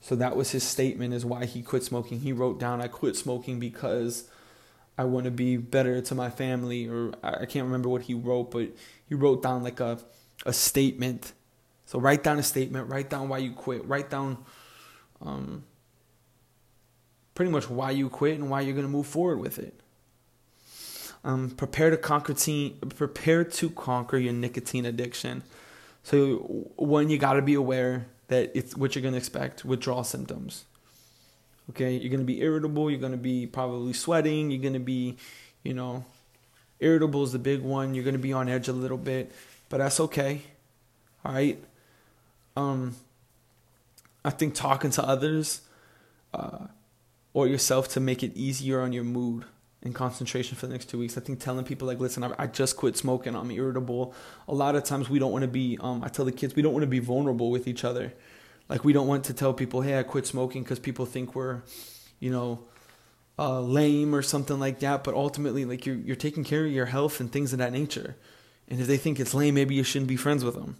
So 0.02 0.14
that 0.16 0.36
was 0.36 0.50
his 0.50 0.62
statement 0.62 1.14
is 1.14 1.24
why 1.24 1.46
he 1.46 1.62
quit 1.62 1.82
smoking. 1.82 2.20
He 2.20 2.32
wrote 2.32 2.60
down, 2.60 2.80
"I 2.80 2.88
quit 2.88 3.16
smoking 3.16 3.58
because 3.58 4.24
I 5.00 5.04
want 5.04 5.24
to 5.24 5.30
be 5.30 5.56
better 5.56 6.02
to 6.02 6.14
my 6.14 6.28
family, 6.28 6.86
or 6.86 7.14
I 7.22 7.46
can't 7.46 7.64
remember 7.64 7.88
what 7.88 8.02
he 8.02 8.12
wrote, 8.12 8.50
but 8.50 8.68
he 9.08 9.14
wrote 9.14 9.42
down 9.42 9.62
like 9.62 9.80
a, 9.80 9.98
a 10.44 10.52
statement. 10.52 11.32
So 11.86 11.98
write 11.98 12.22
down 12.22 12.38
a 12.38 12.42
statement, 12.42 12.90
write 12.90 13.08
down 13.08 13.30
why 13.30 13.38
you 13.38 13.52
quit, 13.52 13.88
write 13.88 14.10
down 14.10 14.36
um, 15.22 15.64
pretty 17.34 17.50
much 17.50 17.70
why 17.70 17.92
you 17.92 18.10
quit 18.10 18.38
and 18.38 18.50
why 18.50 18.60
you're 18.60 18.74
going 18.74 18.86
to 18.86 18.92
move 18.92 19.06
forward 19.06 19.40
with 19.40 19.58
it. 19.58 19.80
Um, 21.24 21.48
prepare 21.48 21.88
to 21.88 21.96
conquer 21.96 22.34
teen, 22.34 22.76
prepare 22.76 23.42
to 23.42 23.70
conquer 23.70 24.18
your 24.18 24.34
nicotine 24.34 24.84
addiction. 24.84 25.44
So 26.02 26.66
one, 26.76 27.08
you 27.08 27.16
got 27.16 27.34
to 27.34 27.42
be 27.42 27.54
aware 27.54 28.06
that 28.28 28.52
it's 28.54 28.76
what 28.76 28.94
you're 28.94 29.02
going 29.02 29.14
to 29.14 29.18
expect 29.18 29.64
withdrawal 29.64 30.04
symptoms. 30.04 30.66
Okay, 31.70 31.96
you're 31.96 32.10
gonna 32.10 32.24
be 32.24 32.40
irritable. 32.40 32.90
You're 32.90 33.00
gonna 33.00 33.16
be 33.16 33.46
probably 33.46 33.92
sweating. 33.92 34.50
You're 34.50 34.62
gonna 34.62 34.80
be, 34.80 35.16
you 35.62 35.74
know, 35.74 36.04
irritable 36.80 37.22
is 37.24 37.32
the 37.32 37.38
big 37.38 37.62
one. 37.62 37.94
You're 37.94 38.04
gonna 38.04 38.18
be 38.18 38.32
on 38.32 38.48
edge 38.48 38.68
a 38.68 38.72
little 38.72 38.98
bit, 38.98 39.32
but 39.68 39.78
that's 39.78 40.00
okay. 40.00 40.42
All 41.24 41.32
right. 41.34 41.62
Um, 42.56 42.96
I 44.24 44.30
think 44.30 44.54
talking 44.54 44.90
to 44.92 45.04
others, 45.06 45.62
uh, 46.34 46.66
or 47.32 47.46
yourself 47.46 47.88
to 47.90 48.00
make 48.00 48.22
it 48.22 48.36
easier 48.36 48.80
on 48.80 48.92
your 48.92 49.04
mood. 49.04 49.44
and 49.82 49.94
concentration 49.94 50.56
for 50.56 50.66
the 50.66 50.72
next 50.72 50.90
two 50.90 50.98
weeks. 50.98 51.16
I 51.16 51.20
think 51.22 51.40
telling 51.40 51.64
people 51.64 51.88
like, 51.88 51.98
listen, 52.00 52.22
I, 52.22 52.32
I 52.38 52.46
just 52.46 52.76
quit 52.76 52.96
smoking. 52.96 53.34
I'm 53.34 53.50
irritable. 53.50 54.14
A 54.48 54.54
lot 54.54 54.76
of 54.76 54.84
times 54.84 55.08
we 55.08 55.18
don't 55.18 55.32
want 55.32 55.42
to 55.42 55.48
be. 55.48 55.78
Um, 55.80 56.04
I 56.04 56.08
tell 56.08 56.24
the 56.26 56.32
kids 56.32 56.54
we 56.54 56.62
don't 56.62 56.72
want 56.74 56.82
to 56.82 56.88
be 56.88 56.98
vulnerable 56.98 57.50
with 57.50 57.66
each 57.66 57.84
other. 57.84 58.12
Like 58.70 58.84
we 58.84 58.92
don't 58.92 59.08
want 59.08 59.24
to 59.24 59.34
tell 59.34 59.52
people, 59.52 59.82
hey, 59.82 59.98
I 59.98 60.04
quit 60.04 60.26
smoking 60.26 60.62
because 60.62 60.78
people 60.78 61.04
think 61.04 61.34
we're, 61.34 61.62
you 62.20 62.30
know, 62.30 62.60
uh, 63.36 63.60
lame 63.60 64.14
or 64.14 64.22
something 64.22 64.60
like 64.60 64.78
that. 64.78 65.02
But 65.02 65.14
ultimately, 65.14 65.64
like 65.64 65.84
you're 65.84 65.96
you're 65.96 66.14
taking 66.14 66.44
care 66.44 66.64
of 66.64 66.70
your 66.70 66.86
health 66.86 67.18
and 67.18 67.32
things 67.32 67.52
of 67.52 67.58
that 67.58 67.72
nature. 67.72 68.14
And 68.68 68.80
if 68.80 68.86
they 68.86 68.96
think 68.96 69.18
it's 69.18 69.34
lame, 69.34 69.56
maybe 69.56 69.74
you 69.74 69.82
shouldn't 69.82 70.08
be 70.08 70.16
friends 70.16 70.44
with 70.44 70.54
them. 70.54 70.76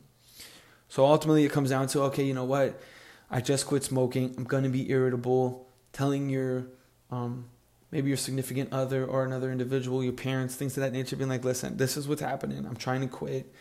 So 0.88 1.04
ultimately, 1.04 1.44
it 1.44 1.50
comes 1.50 1.70
down 1.70 1.88
to 1.88 2.02
okay, 2.02 2.22
you 2.22 2.32
know 2.32 2.44
what? 2.44 2.80
I 3.28 3.40
just 3.40 3.66
quit 3.66 3.82
smoking. 3.82 4.34
I'm 4.38 4.44
gonna 4.44 4.68
be 4.68 4.88
irritable. 4.88 5.66
Telling 5.92 6.28
your 6.28 6.66
um, 7.10 7.46
maybe 7.90 8.06
your 8.06 8.16
significant 8.16 8.72
other 8.72 9.04
or 9.04 9.24
another 9.24 9.50
individual, 9.50 10.04
your 10.04 10.12
parents, 10.12 10.54
things 10.54 10.76
of 10.76 10.82
that 10.84 10.92
nature, 10.92 11.16
being 11.16 11.28
like, 11.28 11.44
listen, 11.44 11.76
this 11.76 11.96
is 11.96 12.06
what's 12.06 12.22
happening. 12.22 12.64
I'm 12.64 12.76
trying 12.76 13.00
to 13.00 13.08
quit. 13.08 13.52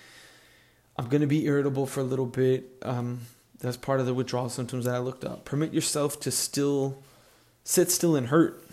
I'm 0.98 1.08
gonna 1.08 1.26
be 1.26 1.48
irritable 1.48 1.88
for 1.88 2.02
a 2.02 2.04
little 2.04 2.28
bit. 2.28 2.78
Um, 2.84 3.22
that's 3.60 3.78
part 3.78 4.00
of 4.00 4.06
the 4.06 4.14
withdrawal 4.14 4.50
symptoms 4.50 4.86
that 4.86 4.96
I 4.96 5.00
looked 5.00 5.24
up. 5.24 5.46
Permit 5.46 5.74
yourself 5.74 6.20
to 6.22 6.32
still 6.32 7.04
sit 7.64 7.92
still 7.92 8.16
and 8.16 8.28
hurt. 8.28 8.64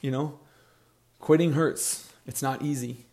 You 0.00 0.10
know, 0.10 0.38
quitting 1.20 1.52
hurts. 1.52 2.12
It's 2.26 2.42
not 2.42 2.62
easy. 2.62 3.04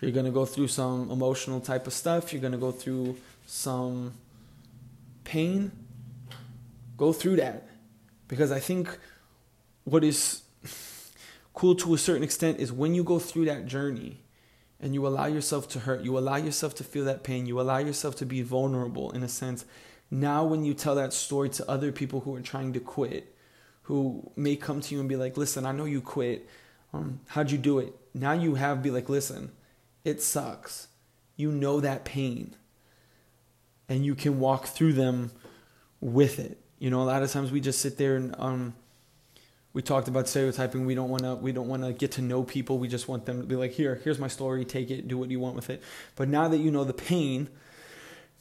You're 0.00 0.10
going 0.10 0.26
to 0.26 0.32
go 0.32 0.44
through 0.44 0.68
some 0.68 1.10
emotional 1.10 1.60
type 1.60 1.86
of 1.86 1.92
stuff. 1.92 2.32
You're 2.32 2.42
going 2.42 2.52
to 2.52 2.58
go 2.58 2.72
through 2.72 3.16
some 3.46 4.14
pain. 5.22 5.70
Go 6.96 7.12
through 7.12 7.36
that. 7.36 7.68
Because 8.26 8.50
I 8.50 8.58
think 8.58 8.98
what 9.84 10.02
is 10.02 10.42
cool 11.54 11.74
to 11.76 11.94
a 11.94 11.98
certain 11.98 12.24
extent 12.24 12.58
is 12.58 12.72
when 12.72 12.94
you 12.94 13.04
go 13.04 13.18
through 13.18 13.44
that 13.44 13.66
journey 13.66 14.21
and 14.82 14.92
you 14.92 15.06
allow 15.06 15.26
yourself 15.26 15.68
to 15.68 15.78
hurt, 15.78 16.02
you 16.02 16.18
allow 16.18 16.36
yourself 16.36 16.74
to 16.74 16.84
feel 16.84 17.04
that 17.04 17.22
pain, 17.22 17.46
you 17.46 17.60
allow 17.60 17.78
yourself 17.78 18.16
to 18.16 18.26
be 18.26 18.42
vulnerable 18.42 19.12
in 19.12 19.22
a 19.22 19.28
sense. 19.28 19.64
Now, 20.10 20.44
when 20.44 20.64
you 20.64 20.74
tell 20.74 20.96
that 20.96 21.12
story 21.12 21.48
to 21.50 21.70
other 21.70 21.92
people 21.92 22.20
who 22.20 22.34
are 22.34 22.40
trying 22.40 22.72
to 22.74 22.80
quit, 22.80 23.34
who 23.82 24.30
may 24.36 24.56
come 24.56 24.80
to 24.80 24.94
you 24.94 25.00
and 25.00 25.08
be 25.08 25.16
like, 25.16 25.36
listen, 25.36 25.64
I 25.64 25.72
know 25.72 25.84
you 25.84 26.00
quit. 26.00 26.48
Um, 26.92 27.20
how'd 27.28 27.50
you 27.50 27.58
do 27.58 27.78
it? 27.78 27.94
Now 28.12 28.32
you 28.32 28.56
have 28.56 28.82
be 28.82 28.90
like, 28.90 29.08
listen, 29.08 29.52
it 30.04 30.20
sucks. 30.20 30.88
You 31.36 31.50
know 31.50 31.80
that 31.80 32.04
pain. 32.04 32.54
And 33.88 34.04
you 34.04 34.14
can 34.14 34.38
walk 34.38 34.66
through 34.66 34.92
them 34.94 35.32
with 36.00 36.38
it. 36.38 36.58
You 36.78 36.90
know, 36.90 37.02
a 37.02 37.04
lot 37.04 37.22
of 37.22 37.30
times 37.30 37.50
we 37.50 37.60
just 37.60 37.80
sit 37.80 37.96
there 37.96 38.16
and 38.16 38.34
um 38.38 38.74
we 39.74 39.82
talked 39.82 40.08
about 40.08 40.28
stereotyping. 40.28 40.84
We 40.84 40.94
don't 40.94 41.08
want 41.08 41.22
to 41.22 41.34
we 41.36 41.52
don't 41.52 41.68
want 41.68 41.82
to 41.82 41.92
get 41.92 42.12
to 42.12 42.22
know 42.22 42.42
people. 42.42 42.78
We 42.78 42.88
just 42.88 43.08
want 43.08 43.26
them 43.26 43.40
to 43.40 43.46
be 43.46 43.56
like, 43.56 43.72
"Here, 43.72 44.00
here's 44.04 44.18
my 44.18 44.28
story. 44.28 44.64
Take 44.64 44.90
it. 44.90 45.08
Do 45.08 45.16
what 45.16 45.30
you 45.30 45.40
want 45.40 45.56
with 45.56 45.70
it." 45.70 45.82
But 46.16 46.28
now 46.28 46.48
that 46.48 46.58
you 46.58 46.70
know 46.70 46.84
the 46.84 46.92
pain, 46.92 47.48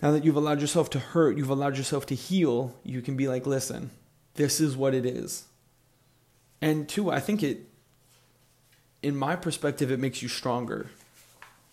now 0.02 0.12
that 0.12 0.26
you've 0.26 0.36
allowed 0.36 0.62
yourself 0.62 0.90
to 0.92 1.00
hurt, 1.00 1.38
you've 1.38 1.50
allowed 1.50 1.78
yourself 1.78 2.06
to 2.08 2.16
heal, 2.16 2.76
you 2.84 3.02
can 3.02 3.16
be 3.16 3.28
like, 3.28 3.46
"Listen, 3.46 3.92
this 4.36 4.60
is 4.60 4.76
what 4.76 4.94
it 4.94 5.06
is." 5.06 5.46
And 6.62 6.88
two, 6.88 7.10
I 7.10 7.20
think 7.20 7.44
it 7.44 7.70
in 9.02 9.16
my 9.16 9.36
perspective 9.36 9.92
it 9.92 10.00
makes 10.00 10.22
you 10.22 10.28
stronger 10.28 10.90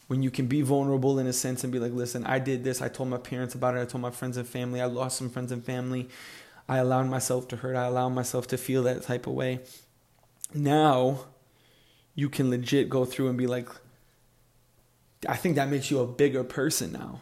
when 0.07 0.23
you 0.23 0.31
can 0.31 0.47
be 0.47 0.62
vulnerable 0.62 1.19
in 1.19 1.27
a 1.27 1.33
sense 1.33 1.62
and 1.62 1.73
be 1.73 1.79
like, 1.79 1.93
listen, 1.93 2.25
I 2.25 2.38
did 2.38 2.65
this. 2.65 2.81
I 2.81 2.88
told 2.88 3.11
my 3.11 3.19
parents 3.19 3.55
about 3.55 3.77
it. 3.77 3.81
I 3.81 3.85
told 3.85 4.00
my 4.00 4.11
friends 4.11 4.38
and 4.38 4.49
family. 4.49 4.81
I 4.81 4.87
lost 4.87 5.19
some 5.19 5.29
friends 5.29 5.53
and 5.53 5.62
family. 5.62 6.09
I 6.68 6.78
allowed 6.78 7.06
myself 7.06 7.48
to 7.48 7.56
hurt. 7.56 7.76
I 7.76 7.87
allowed 7.87 8.10
myself 8.10 8.46
to 8.48 8.58
feel 8.58 8.82
that 8.82 9.02
type 9.02 9.26
of 9.26 9.32
way. 9.32 9.60
Now 10.54 11.20
you 12.14 12.28
can 12.28 12.50
legit 12.50 12.88
go 12.88 13.04
through 13.04 13.28
and 13.28 13.38
be 13.38 13.46
like, 13.46 13.68
I 15.28 15.37
think 15.37 15.56
that 15.56 15.68
makes 15.68 15.90
you 15.90 16.00
a 16.00 16.06
bigger 16.06 16.44
person 16.44 16.92
now. 16.92 17.20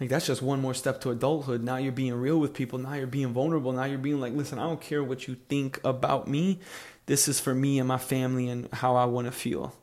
Like 0.00 0.10
that's 0.10 0.26
just 0.26 0.42
one 0.42 0.60
more 0.60 0.74
step 0.74 1.00
to 1.02 1.10
adulthood. 1.10 1.62
Now 1.62 1.76
you're 1.76 1.92
being 1.92 2.14
real 2.14 2.38
with 2.38 2.52
people. 2.52 2.78
Now 2.78 2.94
you're 2.94 3.06
being 3.06 3.32
vulnerable. 3.32 3.72
Now 3.72 3.84
you're 3.84 3.98
being 3.98 4.20
like, 4.20 4.34
listen, 4.34 4.58
I 4.58 4.64
don't 4.64 4.80
care 4.80 5.02
what 5.02 5.26
you 5.26 5.36
think 5.48 5.80
about 5.84 6.28
me. 6.28 6.60
This 7.06 7.28
is 7.28 7.40
for 7.40 7.54
me 7.54 7.78
and 7.78 7.88
my 7.88 7.98
family 7.98 8.48
and 8.48 8.68
how 8.72 8.96
I 8.96 9.06
want 9.06 9.26
to 9.26 9.32
feel. 9.32 9.74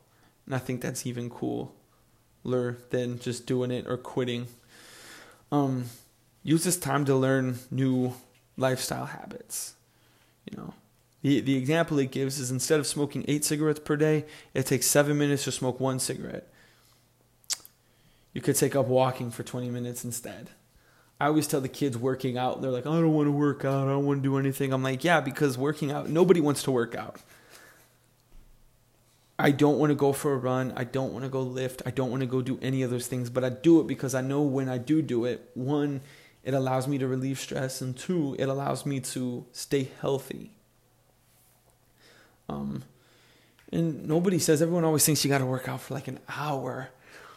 And 0.46 0.54
I 0.54 0.58
think 0.58 0.82
that's 0.82 1.06
even 1.06 1.30
cooler 1.30 2.76
than 2.90 3.18
just 3.18 3.46
doing 3.46 3.70
it 3.70 3.86
or 3.88 3.96
quitting. 3.96 4.46
Um, 5.50 5.86
use 6.44 6.62
this 6.62 6.76
time 6.76 7.04
to 7.06 7.16
learn 7.16 7.58
new 7.70 8.14
lifestyle 8.56 9.06
habits. 9.06 9.74
You 10.48 10.58
know, 10.58 10.74
the 11.22 11.40
the 11.40 11.56
example 11.56 11.98
it 11.98 12.12
gives 12.12 12.38
is 12.38 12.52
instead 12.52 12.78
of 12.78 12.86
smoking 12.86 13.24
eight 13.26 13.44
cigarettes 13.44 13.80
per 13.80 13.96
day, 13.96 14.26
it 14.52 14.66
takes 14.66 14.86
seven 14.86 15.18
minutes 15.18 15.44
to 15.44 15.52
smoke 15.52 15.80
one 15.80 15.98
cigarette. 15.98 16.46
You 18.32 18.40
could 18.40 18.56
take 18.56 18.76
up 18.76 18.86
walking 18.86 19.30
for 19.30 19.44
20 19.44 19.70
minutes 19.70 20.04
instead. 20.04 20.50
I 21.20 21.26
always 21.26 21.46
tell 21.46 21.60
the 21.60 21.68
kids 21.68 21.96
working 21.96 22.36
out, 22.36 22.60
they're 22.60 22.72
like, 22.72 22.86
I 22.86 22.90
don't 22.90 23.14
want 23.14 23.28
to 23.28 23.32
work 23.32 23.64
out, 23.64 23.86
I 23.86 23.92
don't 23.92 24.04
want 24.04 24.22
to 24.22 24.28
do 24.28 24.36
anything. 24.36 24.72
I'm 24.72 24.82
like, 24.82 25.04
yeah, 25.04 25.20
because 25.20 25.56
working 25.56 25.92
out, 25.92 26.08
nobody 26.08 26.40
wants 26.40 26.64
to 26.64 26.72
work 26.72 26.96
out. 26.96 27.20
I 29.38 29.52
don't 29.52 29.78
want 29.78 29.90
to 29.90 29.94
go 29.94 30.12
for 30.12 30.32
a 30.32 30.36
run. 30.36 30.72
I 30.76 30.84
don't 30.84 31.12
want 31.12 31.24
to 31.24 31.28
go 31.28 31.42
lift. 31.42 31.82
I 31.84 31.90
don't 31.90 32.10
want 32.10 32.20
to 32.20 32.26
go 32.26 32.40
do 32.40 32.58
any 32.62 32.82
of 32.82 32.90
those 32.90 33.06
things, 33.06 33.30
but 33.30 33.44
I 33.44 33.50
do 33.50 33.80
it 33.80 33.86
because 33.86 34.14
I 34.14 34.20
know 34.20 34.42
when 34.42 34.68
I 34.68 34.78
do 34.78 35.02
do 35.02 35.24
it, 35.24 35.50
one, 35.54 36.02
it 36.44 36.54
allows 36.54 36.86
me 36.86 36.98
to 36.98 37.08
relieve 37.08 37.40
stress, 37.40 37.80
and 37.80 37.96
two, 37.96 38.36
it 38.38 38.48
allows 38.48 38.84
me 38.84 39.00
to 39.00 39.46
stay 39.52 39.88
healthy. 40.00 40.50
Um, 42.48 42.84
and 43.72 44.06
nobody 44.06 44.38
says, 44.38 44.60
everyone 44.60 44.84
always 44.84 45.04
thinks 45.04 45.24
you 45.24 45.30
got 45.30 45.38
to 45.38 45.46
work 45.46 45.68
out 45.68 45.80
for 45.80 45.94
like 45.94 46.06
an 46.06 46.20
hour. 46.28 46.90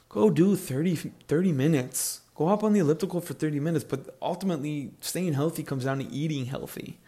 Go 0.10 0.30
do 0.30 0.56
30, 0.56 0.96
30 1.28 1.52
minutes. 1.54 2.22
Go 2.36 2.50
up 2.50 2.64
on 2.64 2.74
the 2.74 2.80
elliptical 2.80 3.22
for 3.22 3.34
30 3.34 3.60
minutes, 3.62 3.86
but 3.86 4.16
ultimately, 4.22 4.92
staying 5.00 5.34
healthy 5.34 5.64
comes 5.64 5.86
down 5.86 6.00
to 6.00 6.06
eating 6.12 6.46
healthy. 6.46 7.00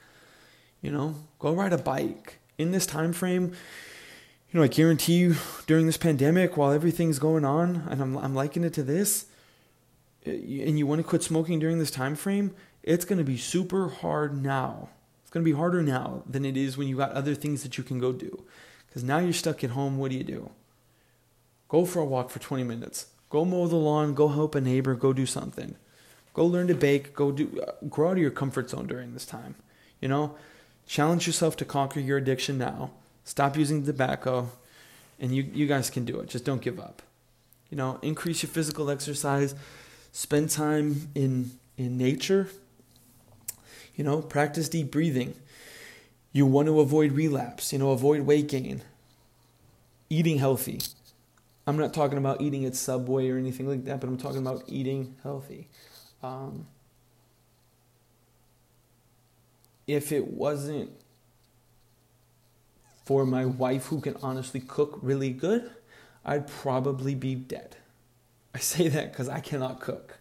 You 0.82 0.92
know, 0.92 1.16
go 1.38 1.54
ride 1.54 1.74
a 1.74 1.78
bike. 1.78 2.40
In 2.58 2.72
this 2.72 2.86
time 2.86 3.14
frame, 3.14 3.54
you 4.52 4.60
know, 4.60 4.64
I 4.64 4.68
guarantee 4.68 5.18
you 5.18 5.36
during 5.68 5.86
this 5.86 5.98
pandemic, 5.98 6.58
while 6.58 6.72
everything's 6.72 7.20
going 7.20 7.46
on, 7.46 7.88
and 7.90 8.02
I'm 8.02 8.18
I'm 8.18 8.36
liking 8.36 8.64
it 8.64 8.74
to 8.74 8.84
this, 8.84 9.28
and 10.26 10.78
you 10.78 10.86
want 10.86 11.00
to 11.00 11.08
quit 11.08 11.24
smoking 11.24 11.60
during 11.60 11.80
this 11.80 11.92
time 11.92 12.16
frame, 12.16 12.54
it's 12.84 13.06
going 13.06 13.18
to 13.18 13.24
be 13.24 13.38
super 13.38 13.90
hard 13.90 14.42
now. 14.42 14.90
It's 15.22 15.32
going 15.32 15.44
to 15.44 15.52
be 15.52 15.58
harder 15.58 15.82
now 15.82 16.24
than 16.28 16.46
it 16.46 16.58
is 16.58 16.78
when 16.78 16.88
you 16.88 16.98
got 16.98 17.12
other 17.12 17.36
things 17.36 17.64
that 17.64 17.78
you 17.78 17.84
can 17.84 18.00
go 18.00 18.12
do. 18.12 18.44
Because 18.88 19.04
now 19.04 19.20
you're 19.20 19.34
stuck 19.34 19.64
at 19.64 19.72
home. 19.72 19.98
What 19.98 20.12
do 20.12 20.18
you 20.18 20.24
do? 20.24 20.50
Go 21.68 21.86
for 21.86 22.00
a 22.00 22.06
walk 22.06 22.32
for 22.32 22.40
20 22.40 22.64
minutes. 22.64 23.08
Go 23.30 23.46
mow 23.46 23.68
the 23.68 23.76
lawn. 23.76 24.16
Go 24.16 24.30
help 24.30 24.56
a 24.56 24.62
neighbor. 24.62 24.96
Go 24.96 25.14
do 25.14 25.28
something. 25.28 25.76
Go 26.34 26.46
learn 26.46 26.68
to 26.68 26.76
bake. 26.76 27.14
Go 27.14 27.32
do. 27.32 27.62
Uh, 27.62 27.74
grow 27.88 28.10
out 28.10 28.14
of 28.14 28.18
your 28.18 28.32
comfort 28.32 28.72
zone 28.72 28.88
during 28.88 29.14
this 29.14 29.26
time. 29.26 29.54
You 30.02 30.08
know, 30.08 30.36
challenge 30.88 31.28
yourself 31.28 31.56
to 31.58 31.66
conquer 31.66 32.00
your 32.00 32.18
addiction 32.18 32.58
now 32.58 32.92
Stop 33.30 33.56
using 33.58 33.86
tobacco, 33.86 34.50
and 35.20 35.36
you, 35.36 35.44
you 35.54 35.68
guys 35.68 35.92
can 35.92 36.04
do 36.04 36.20
it. 36.20 36.30
Just 36.30 36.46
don't 36.46 36.64
give 36.64 36.80
up. 36.80 37.04
You 37.70 37.78
know, 37.78 38.00
increase 38.02 38.42
your 38.42 38.50
physical 38.50 38.90
exercise, 38.90 39.54
spend 40.20 40.50
time 40.50 41.10
in 41.16 41.50
in 41.78 41.98
nature. 41.98 42.50
You 43.96 44.04
know, 44.04 44.22
practice 44.22 44.68
deep 44.68 44.92
breathing. 44.92 45.34
You 46.34 46.46
want 46.46 46.68
to 46.68 46.82
avoid 46.82 47.14
relapse, 47.14 47.72
you 47.72 47.80
know, 47.80 47.92
avoid 47.92 48.22
weight 48.22 48.50
gain. 48.50 48.82
Eating 50.10 50.38
healthy. 50.38 50.82
I'm 51.66 51.78
not 51.78 51.94
talking 51.94 52.18
about 52.18 52.42
eating 52.42 52.66
at 52.66 52.76
Subway 52.76 53.30
or 53.30 53.38
anything 53.38 53.68
like 53.68 53.86
that, 53.86 54.02
but 54.02 54.08
I'm 54.08 54.18
talking 54.18 54.40
about 54.40 54.64
eating 54.68 55.16
healthy. 55.24 55.70
Um, 56.22 56.68
if 59.88 60.12
it 60.12 60.28
wasn't 60.28 60.92
for 63.06 63.26
my 63.26 63.46
wife 63.46 63.86
who 63.86 64.02
can 64.02 64.18
honestly 64.22 64.60
cook 64.60 65.00
really 65.02 65.32
good, 65.32 65.70
I'd 66.26 66.48
probably 66.48 67.16
be 67.16 67.36
dead. 67.36 67.78
I 68.54 68.60
say 68.60 68.88
that 68.88 69.12
because 69.12 69.30
I 69.30 69.40
cannot 69.40 69.80
cook. 69.80 70.20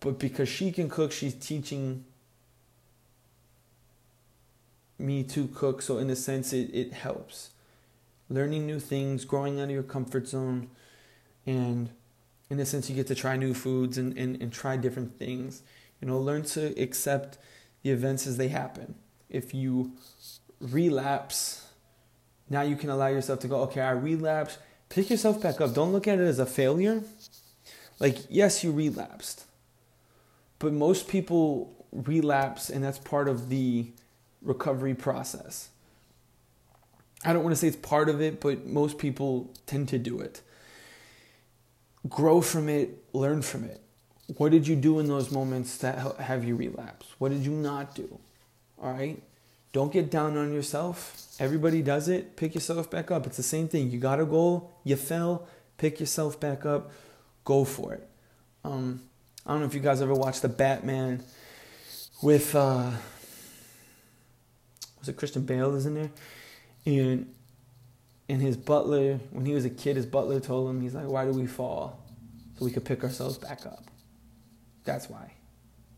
But 0.00 0.18
because 0.18 0.48
she 0.48 0.70
can 0.72 0.88
cook, 0.88 1.12
she's 1.12 1.34
teaching 1.34 2.04
me 4.98 5.22
to 5.24 5.48
cook. 5.48 5.82
So, 5.82 5.98
in 5.98 6.10
a 6.10 6.16
sense, 6.16 6.52
it, 6.52 6.70
it 6.72 6.92
helps. 6.92 7.50
Learning 8.28 8.66
new 8.66 8.80
things, 8.80 9.24
growing 9.24 9.60
out 9.60 9.64
of 9.64 9.70
your 9.70 9.82
comfort 9.82 10.28
zone, 10.28 10.68
and 11.44 11.90
in 12.50 12.60
a 12.60 12.66
sense, 12.66 12.88
you 12.88 12.96
get 12.96 13.06
to 13.08 13.14
try 13.14 13.36
new 13.36 13.54
foods 13.54 13.98
and, 13.98 14.16
and, 14.16 14.40
and 14.40 14.52
try 14.52 14.76
different 14.76 15.18
things. 15.18 15.62
You 16.00 16.08
know, 16.08 16.18
learn 16.18 16.42
to 16.44 16.80
accept 16.80 17.38
the 17.82 17.90
events 17.90 18.26
as 18.26 18.36
they 18.36 18.48
happen. 18.48 18.94
If 19.28 19.54
you 19.54 19.92
relapse, 20.60 21.66
now 22.48 22.62
you 22.62 22.76
can 22.76 22.90
allow 22.90 23.08
yourself 23.08 23.40
to 23.40 23.48
go, 23.48 23.62
okay, 23.62 23.80
I 23.80 23.90
relapsed. 23.90 24.58
Pick 24.88 25.10
yourself 25.10 25.40
back 25.42 25.60
up. 25.60 25.74
Don't 25.74 25.92
look 25.92 26.08
at 26.08 26.18
it 26.18 26.24
as 26.24 26.38
a 26.38 26.46
failure. 26.46 27.02
Like, 27.98 28.18
yes, 28.28 28.62
you 28.62 28.72
relapsed. 28.72 29.44
But 30.58 30.72
most 30.72 31.08
people 31.08 31.86
relapse, 31.92 32.70
and 32.70 32.84
that's 32.84 32.98
part 32.98 33.28
of 33.28 33.48
the 33.48 33.86
recovery 34.42 34.94
process. 34.94 35.68
I 37.24 37.32
don't 37.32 37.42
want 37.42 37.52
to 37.52 37.56
say 37.56 37.68
it's 37.68 37.76
part 37.76 38.08
of 38.08 38.20
it, 38.20 38.40
but 38.40 38.66
most 38.66 38.98
people 38.98 39.52
tend 39.66 39.88
to 39.88 39.98
do 39.98 40.20
it. 40.20 40.42
Grow 42.08 42.40
from 42.40 42.68
it, 42.68 43.02
learn 43.12 43.42
from 43.42 43.64
it. 43.64 43.80
What 44.36 44.52
did 44.52 44.66
you 44.68 44.76
do 44.76 44.98
in 44.98 45.08
those 45.08 45.30
moments 45.30 45.78
that 45.78 46.20
have 46.20 46.44
you 46.44 46.56
relapse? 46.56 47.06
What 47.18 47.30
did 47.32 47.44
you 47.44 47.52
not 47.52 47.94
do? 47.94 48.18
All 48.80 48.92
right? 48.92 49.22
Don't 49.76 49.92
get 49.92 50.10
down 50.10 50.38
on 50.38 50.54
yourself. 50.54 51.36
Everybody 51.38 51.82
does 51.82 52.08
it. 52.08 52.34
Pick 52.34 52.54
yourself 52.54 52.90
back 52.90 53.10
up. 53.10 53.26
It's 53.26 53.36
the 53.36 53.42
same 53.42 53.68
thing. 53.68 53.90
You 53.90 53.98
got 53.98 54.18
a 54.18 54.24
goal, 54.24 54.72
you 54.84 54.96
fell, 54.96 55.46
pick 55.76 56.00
yourself 56.00 56.40
back 56.40 56.64
up, 56.64 56.90
go 57.44 57.62
for 57.62 57.92
it. 57.92 58.08
Um, 58.64 59.02
I 59.44 59.50
don't 59.50 59.60
know 59.60 59.66
if 59.66 59.74
you 59.74 59.80
guys 59.80 60.00
ever 60.00 60.14
watched 60.14 60.40
the 60.40 60.48
Batman 60.48 61.22
with 62.22 62.54
uh, 62.54 62.90
was 64.98 65.10
it 65.10 65.18
Christian 65.18 65.42
Bale 65.42 65.74
is 65.74 65.84
in 65.84 65.92
there, 65.92 66.10
and 66.86 67.30
and 68.30 68.40
his 68.40 68.56
butler 68.56 69.20
when 69.30 69.44
he 69.44 69.52
was 69.52 69.66
a 69.66 69.70
kid, 69.70 69.96
his 69.96 70.06
butler 70.06 70.40
told 70.40 70.70
him 70.70 70.80
he's 70.80 70.94
like, 70.94 71.06
"Why 71.06 71.26
do 71.26 71.32
we 71.32 71.46
fall? 71.46 72.02
So 72.58 72.64
we 72.64 72.70
could 72.70 72.86
pick 72.86 73.04
ourselves 73.04 73.36
back 73.36 73.66
up." 73.66 73.84
That's 74.84 75.10
why. 75.10 75.32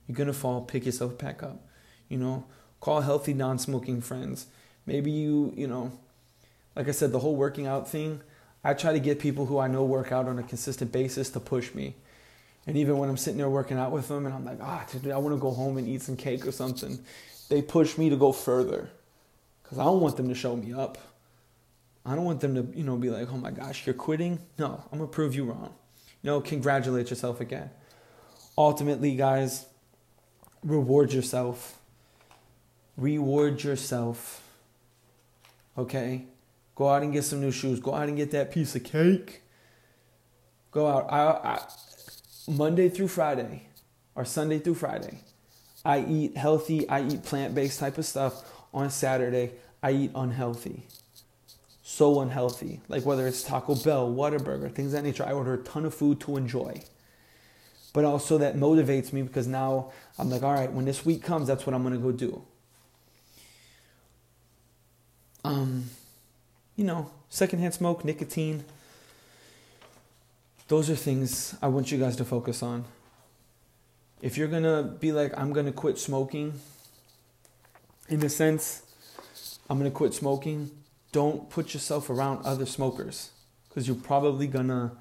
You're 0.08 0.16
gonna 0.16 0.32
fall. 0.32 0.62
Pick 0.62 0.84
yourself 0.84 1.16
back 1.16 1.44
up. 1.44 1.64
You 2.08 2.18
know, 2.18 2.44
call 2.80 3.00
healthy 3.00 3.34
non-smoking 3.34 4.00
friends. 4.00 4.46
Maybe 4.86 5.10
you, 5.10 5.52
you 5.56 5.66
know, 5.66 5.92
like 6.76 6.88
I 6.88 6.92
said, 6.92 7.12
the 7.12 7.18
whole 7.18 7.36
working 7.36 7.66
out 7.66 7.88
thing. 7.88 8.20
I 8.64 8.74
try 8.74 8.92
to 8.92 9.00
get 9.00 9.18
people 9.18 9.46
who 9.46 9.58
I 9.58 9.68
know 9.68 9.84
work 9.84 10.12
out 10.12 10.26
on 10.26 10.38
a 10.38 10.42
consistent 10.42 10.92
basis 10.92 11.30
to 11.30 11.40
push 11.40 11.74
me. 11.74 11.94
And 12.66 12.76
even 12.76 12.98
when 12.98 13.08
I'm 13.08 13.16
sitting 13.16 13.38
there 13.38 13.48
working 13.48 13.78
out 13.78 13.92
with 13.92 14.08
them 14.08 14.26
and 14.26 14.34
I'm 14.34 14.44
like, 14.44 14.58
ah, 14.60 14.84
I 14.92 15.16
want 15.16 15.34
to 15.34 15.40
go 15.40 15.50
home 15.50 15.78
and 15.78 15.88
eat 15.88 16.02
some 16.02 16.16
cake 16.16 16.46
or 16.46 16.52
something, 16.52 16.98
they 17.48 17.62
push 17.62 17.96
me 17.96 18.10
to 18.10 18.16
go 18.16 18.32
further 18.32 18.90
because 19.62 19.78
I 19.78 19.84
don't 19.84 20.00
want 20.00 20.16
them 20.16 20.28
to 20.28 20.34
show 20.34 20.54
me 20.54 20.72
up. 20.72 20.98
I 22.04 22.14
don't 22.14 22.24
want 22.24 22.40
them 22.40 22.54
to, 22.54 22.78
you 22.78 22.84
know, 22.84 22.96
be 22.96 23.10
like, 23.10 23.32
oh 23.32 23.36
my 23.36 23.50
gosh, 23.50 23.86
you're 23.86 23.94
quitting. 23.94 24.38
No, 24.58 24.82
I'm 24.90 24.98
to 24.98 25.06
prove 25.06 25.34
you 25.34 25.44
wrong. 25.44 25.74
Know, 26.22 26.40
congratulate 26.40 27.10
yourself 27.10 27.40
again. 27.40 27.70
Ultimately, 28.56 29.14
guys, 29.14 29.66
reward 30.62 31.12
yourself. 31.12 31.77
Reward 32.98 33.62
yourself. 33.62 34.42
Okay? 35.78 36.26
Go 36.74 36.88
out 36.88 37.02
and 37.02 37.12
get 37.12 37.24
some 37.24 37.40
new 37.40 37.52
shoes. 37.52 37.80
Go 37.80 37.94
out 37.94 38.08
and 38.08 38.16
get 38.16 38.32
that 38.32 38.52
piece 38.52 38.76
of 38.76 38.84
cake. 38.84 39.42
Go 40.70 40.86
out. 40.86 41.10
I, 41.10 41.54
I 41.54 41.60
Monday 42.48 42.88
through 42.88 43.08
Friday 43.08 43.68
or 44.14 44.24
Sunday 44.24 44.58
through 44.58 44.74
Friday, 44.74 45.20
I 45.84 46.00
eat 46.00 46.36
healthy, 46.36 46.88
I 46.88 47.06
eat 47.06 47.22
plant 47.22 47.54
based 47.54 47.78
type 47.78 47.98
of 47.98 48.04
stuff. 48.04 48.44
On 48.74 48.90
Saturday, 48.90 49.52
I 49.82 49.92
eat 49.92 50.10
unhealthy. 50.14 50.86
So 51.82 52.20
unhealthy. 52.20 52.80
Like 52.88 53.06
whether 53.06 53.26
it's 53.26 53.42
Taco 53.42 53.76
Bell, 53.76 54.12
Whataburger, 54.12 54.74
things 54.74 54.92
that 54.92 55.04
nature. 55.04 55.24
I 55.24 55.32
order 55.32 55.54
a 55.54 55.58
ton 55.58 55.86
of 55.86 55.94
food 55.94 56.20
to 56.20 56.36
enjoy. 56.36 56.82
But 57.92 58.04
also 58.04 58.38
that 58.38 58.56
motivates 58.56 59.12
me 59.12 59.22
because 59.22 59.46
now 59.46 59.92
I'm 60.18 60.28
like, 60.28 60.42
all 60.42 60.52
right, 60.52 60.70
when 60.70 60.84
this 60.84 61.06
week 61.06 61.22
comes, 61.22 61.46
that's 61.46 61.64
what 61.64 61.74
I'm 61.74 61.82
gonna 61.82 61.96
go 61.96 62.12
do. 62.12 62.42
Um, 65.44 65.90
you 66.76 66.84
know, 66.84 67.10
secondhand 67.28 67.74
smoke, 67.74 68.04
nicotine, 68.04 68.64
those 70.68 70.90
are 70.90 70.96
things 70.96 71.54
I 71.62 71.68
want 71.68 71.90
you 71.90 71.98
guys 71.98 72.16
to 72.16 72.24
focus 72.24 72.62
on. 72.62 72.84
If 74.20 74.36
you're 74.36 74.48
gonna 74.48 74.82
be 74.82 75.12
like, 75.12 75.32
I'm 75.38 75.52
gonna 75.52 75.72
quit 75.72 75.98
smoking, 75.98 76.60
in 78.08 78.22
a 78.24 78.28
sense, 78.28 78.82
I'm 79.68 79.78
gonna 79.78 79.90
quit 79.90 80.14
smoking, 80.14 80.70
don't 81.12 81.48
put 81.50 81.72
yourself 81.72 82.10
around 82.10 82.44
other 82.44 82.66
smokers 82.66 83.30
because 83.68 83.86
you're 83.86 83.96
probably 83.96 84.46
gonna 84.46 84.92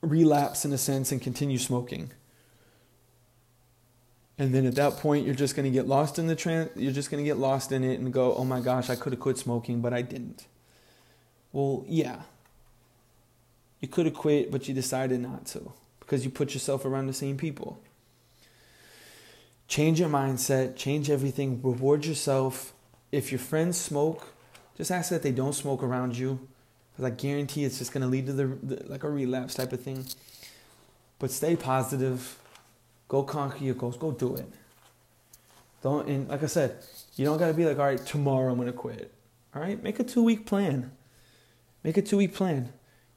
relapse 0.00 0.64
in 0.64 0.72
a 0.72 0.78
sense 0.78 1.10
and 1.10 1.20
continue 1.20 1.58
smoking. 1.58 2.10
And 4.36 4.52
then 4.52 4.66
at 4.66 4.74
that 4.74 4.96
point, 4.96 5.24
you're 5.24 5.34
just 5.34 5.54
going 5.54 5.64
to 5.64 5.70
get 5.70 5.86
lost 5.86 6.18
in 6.18 6.26
the 6.26 6.34
trend. 6.34 6.70
You're 6.74 6.92
just 6.92 7.10
going 7.10 7.22
to 7.22 7.28
get 7.28 7.38
lost 7.38 7.70
in 7.70 7.84
it 7.84 8.00
and 8.00 8.12
go, 8.12 8.34
"Oh 8.34 8.44
my 8.44 8.60
gosh, 8.60 8.90
I 8.90 8.96
could 8.96 9.12
have 9.12 9.20
quit 9.20 9.38
smoking, 9.38 9.80
but 9.80 9.92
I 9.92 10.02
didn't." 10.02 10.46
Well, 11.52 11.84
yeah, 11.86 12.22
you 13.80 13.86
could 13.86 14.06
have 14.06 14.14
quit, 14.14 14.50
but 14.50 14.66
you 14.66 14.74
decided 14.74 15.20
not 15.20 15.46
to 15.46 15.72
because 16.00 16.24
you 16.24 16.30
put 16.30 16.52
yourself 16.52 16.84
around 16.84 17.06
the 17.06 17.12
same 17.12 17.36
people. 17.36 17.80
Change 19.68 20.00
your 20.00 20.08
mindset, 20.08 20.76
change 20.76 21.08
everything, 21.08 21.60
reward 21.62 22.04
yourself. 22.04 22.72
If 23.12 23.30
your 23.30 23.38
friends 23.38 23.78
smoke, 23.78 24.34
just 24.76 24.90
ask 24.90 25.10
that 25.10 25.22
they 25.22 25.30
don't 25.30 25.52
smoke 25.52 25.82
around 25.82 26.16
you 26.18 26.46
because 26.92 27.10
I 27.10 27.14
guarantee 27.14 27.64
it's 27.64 27.78
just 27.78 27.92
going 27.92 28.02
to 28.02 28.08
lead 28.08 28.26
to 28.26 28.32
the, 28.32 28.46
the, 28.46 28.86
like 28.86 29.04
a 29.04 29.10
relapse 29.10 29.54
type 29.54 29.72
of 29.72 29.80
thing. 29.80 30.04
But 31.18 31.30
stay 31.30 31.56
positive. 31.56 32.38
Go 33.14 33.22
conquer 33.22 33.62
your 33.62 33.76
goals. 33.76 33.96
Go 33.96 34.10
do 34.10 34.34
it. 34.34 34.48
Don't 35.84 36.08
and 36.08 36.28
like 36.28 36.42
I 36.42 36.46
said, 36.46 36.78
you 37.14 37.24
don't 37.24 37.38
got 37.38 37.46
to 37.46 37.54
be 37.54 37.64
like, 37.64 37.78
all 37.78 37.84
right, 37.84 38.04
tomorrow 38.04 38.52
I'm 38.52 38.66
to 38.66 38.72
quit. 38.72 39.14
All 39.54 39.62
right, 39.62 39.80
make 39.80 40.00
a 40.00 40.02
two 40.02 40.24
week 40.24 40.46
plan. 40.46 40.90
Make 41.84 41.96
a 41.96 42.02
two 42.02 42.16
week 42.16 42.34
plan. 42.34 42.72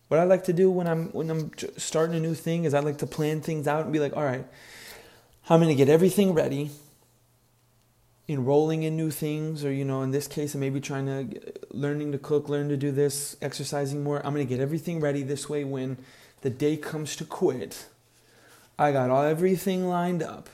What 0.07 0.19
I 0.19 0.23
like 0.25 0.43
to 0.43 0.53
do 0.53 0.69
when 0.69 0.85
I'm 0.85 1.07
when 1.13 1.31
I'm 1.31 1.49
starting 1.77 2.15
a 2.15 2.19
new 2.19 2.35
thing 2.35 2.65
is 2.65 2.75
I 2.75 2.79
like 2.81 2.99
to 2.99 3.07
plan 3.07 3.41
things 3.41 3.67
out 3.67 3.85
and 3.85 3.91
be 3.91 3.97
like, 3.97 4.15
all 4.15 4.23
right, 4.23 4.45
I'm 5.49 5.59
gonna 5.61 5.73
get 5.73 5.89
everything 5.89 6.35
ready. 6.35 6.69
Enrolling 8.27 8.83
in 8.83 8.95
new 8.95 9.09
things, 9.09 9.65
or 9.65 9.73
you 9.73 9.83
know, 9.83 10.03
in 10.03 10.11
this 10.11 10.27
case, 10.27 10.55
I 10.55 10.59
may 10.59 10.69
be 10.69 10.79
trying 10.79 11.07
to 11.07 11.53
learning 11.71 12.11
to 12.11 12.19
cook, 12.19 12.49
learn 12.49 12.69
to 12.69 12.77
do 12.77 12.91
this, 12.91 13.35
exercising 13.41 14.03
more. 14.03 14.23
I'm 14.23 14.33
gonna 14.33 14.45
get 14.45 14.59
everything 14.59 14.99
ready 14.99 15.23
this 15.23 15.49
way. 15.49 15.63
When 15.63 15.97
the 16.41 16.51
day 16.51 16.77
comes 16.77 17.15
to 17.15 17.25
quit, 17.25 17.87
I 18.79 18.91
got 18.91 19.09
all 19.09 19.23
everything 19.23 19.87
lined 19.87 20.21
up. 20.21 20.49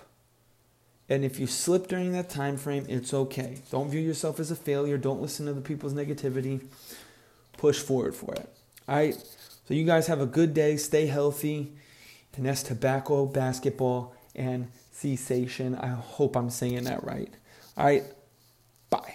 And 1.09 1.25
if 1.25 1.39
you 1.39 1.47
slip 1.47 1.87
during 1.87 2.13
that 2.13 2.29
time 2.29 2.57
frame, 2.57 2.85
it's 2.87 3.13
okay. 3.13 3.61
Don't 3.69 3.89
view 3.89 3.99
yourself 3.99 4.39
as 4.39 4.51
a 4.51 4.55
failure. 4.55 4.97
Don't 4.97 5.21
listen 5.21 5.45
to 5.45 5.53
the 5.53 5.61
people's 5.61 5.93
negativity. 5.93 6.65
Push 7.57 7.79
forward 7.79 8.15
for 8.15 8.33
it. 8.33 8.49
All 8.87 8.95
right. 8.95 9.15
So 9.67 9.73
you 9.73 9.85
guys 9.85 10.07
have 10.07 10.21
a 10.21 10.25
good 10.25 10.53
day. 10.53 10.77
Stay 10.77 11.05
healthy. 11.07 11.73
And 12.35 12.45
that's 12.45 12.63
tobacco, 12.63 13.25
basketball, 13.25 14.15
and 14.35 14.71
cessation. 14.91 15.75
I 15.75 15.89
hope 15.89 16.35
I'm 16.35 16.49
saying 16.49 16.85
that 16.85 17.03
right. 17.03 17.31
All 17.77 17.85
right. 17.85 18.03
Bye. 18.89 19.13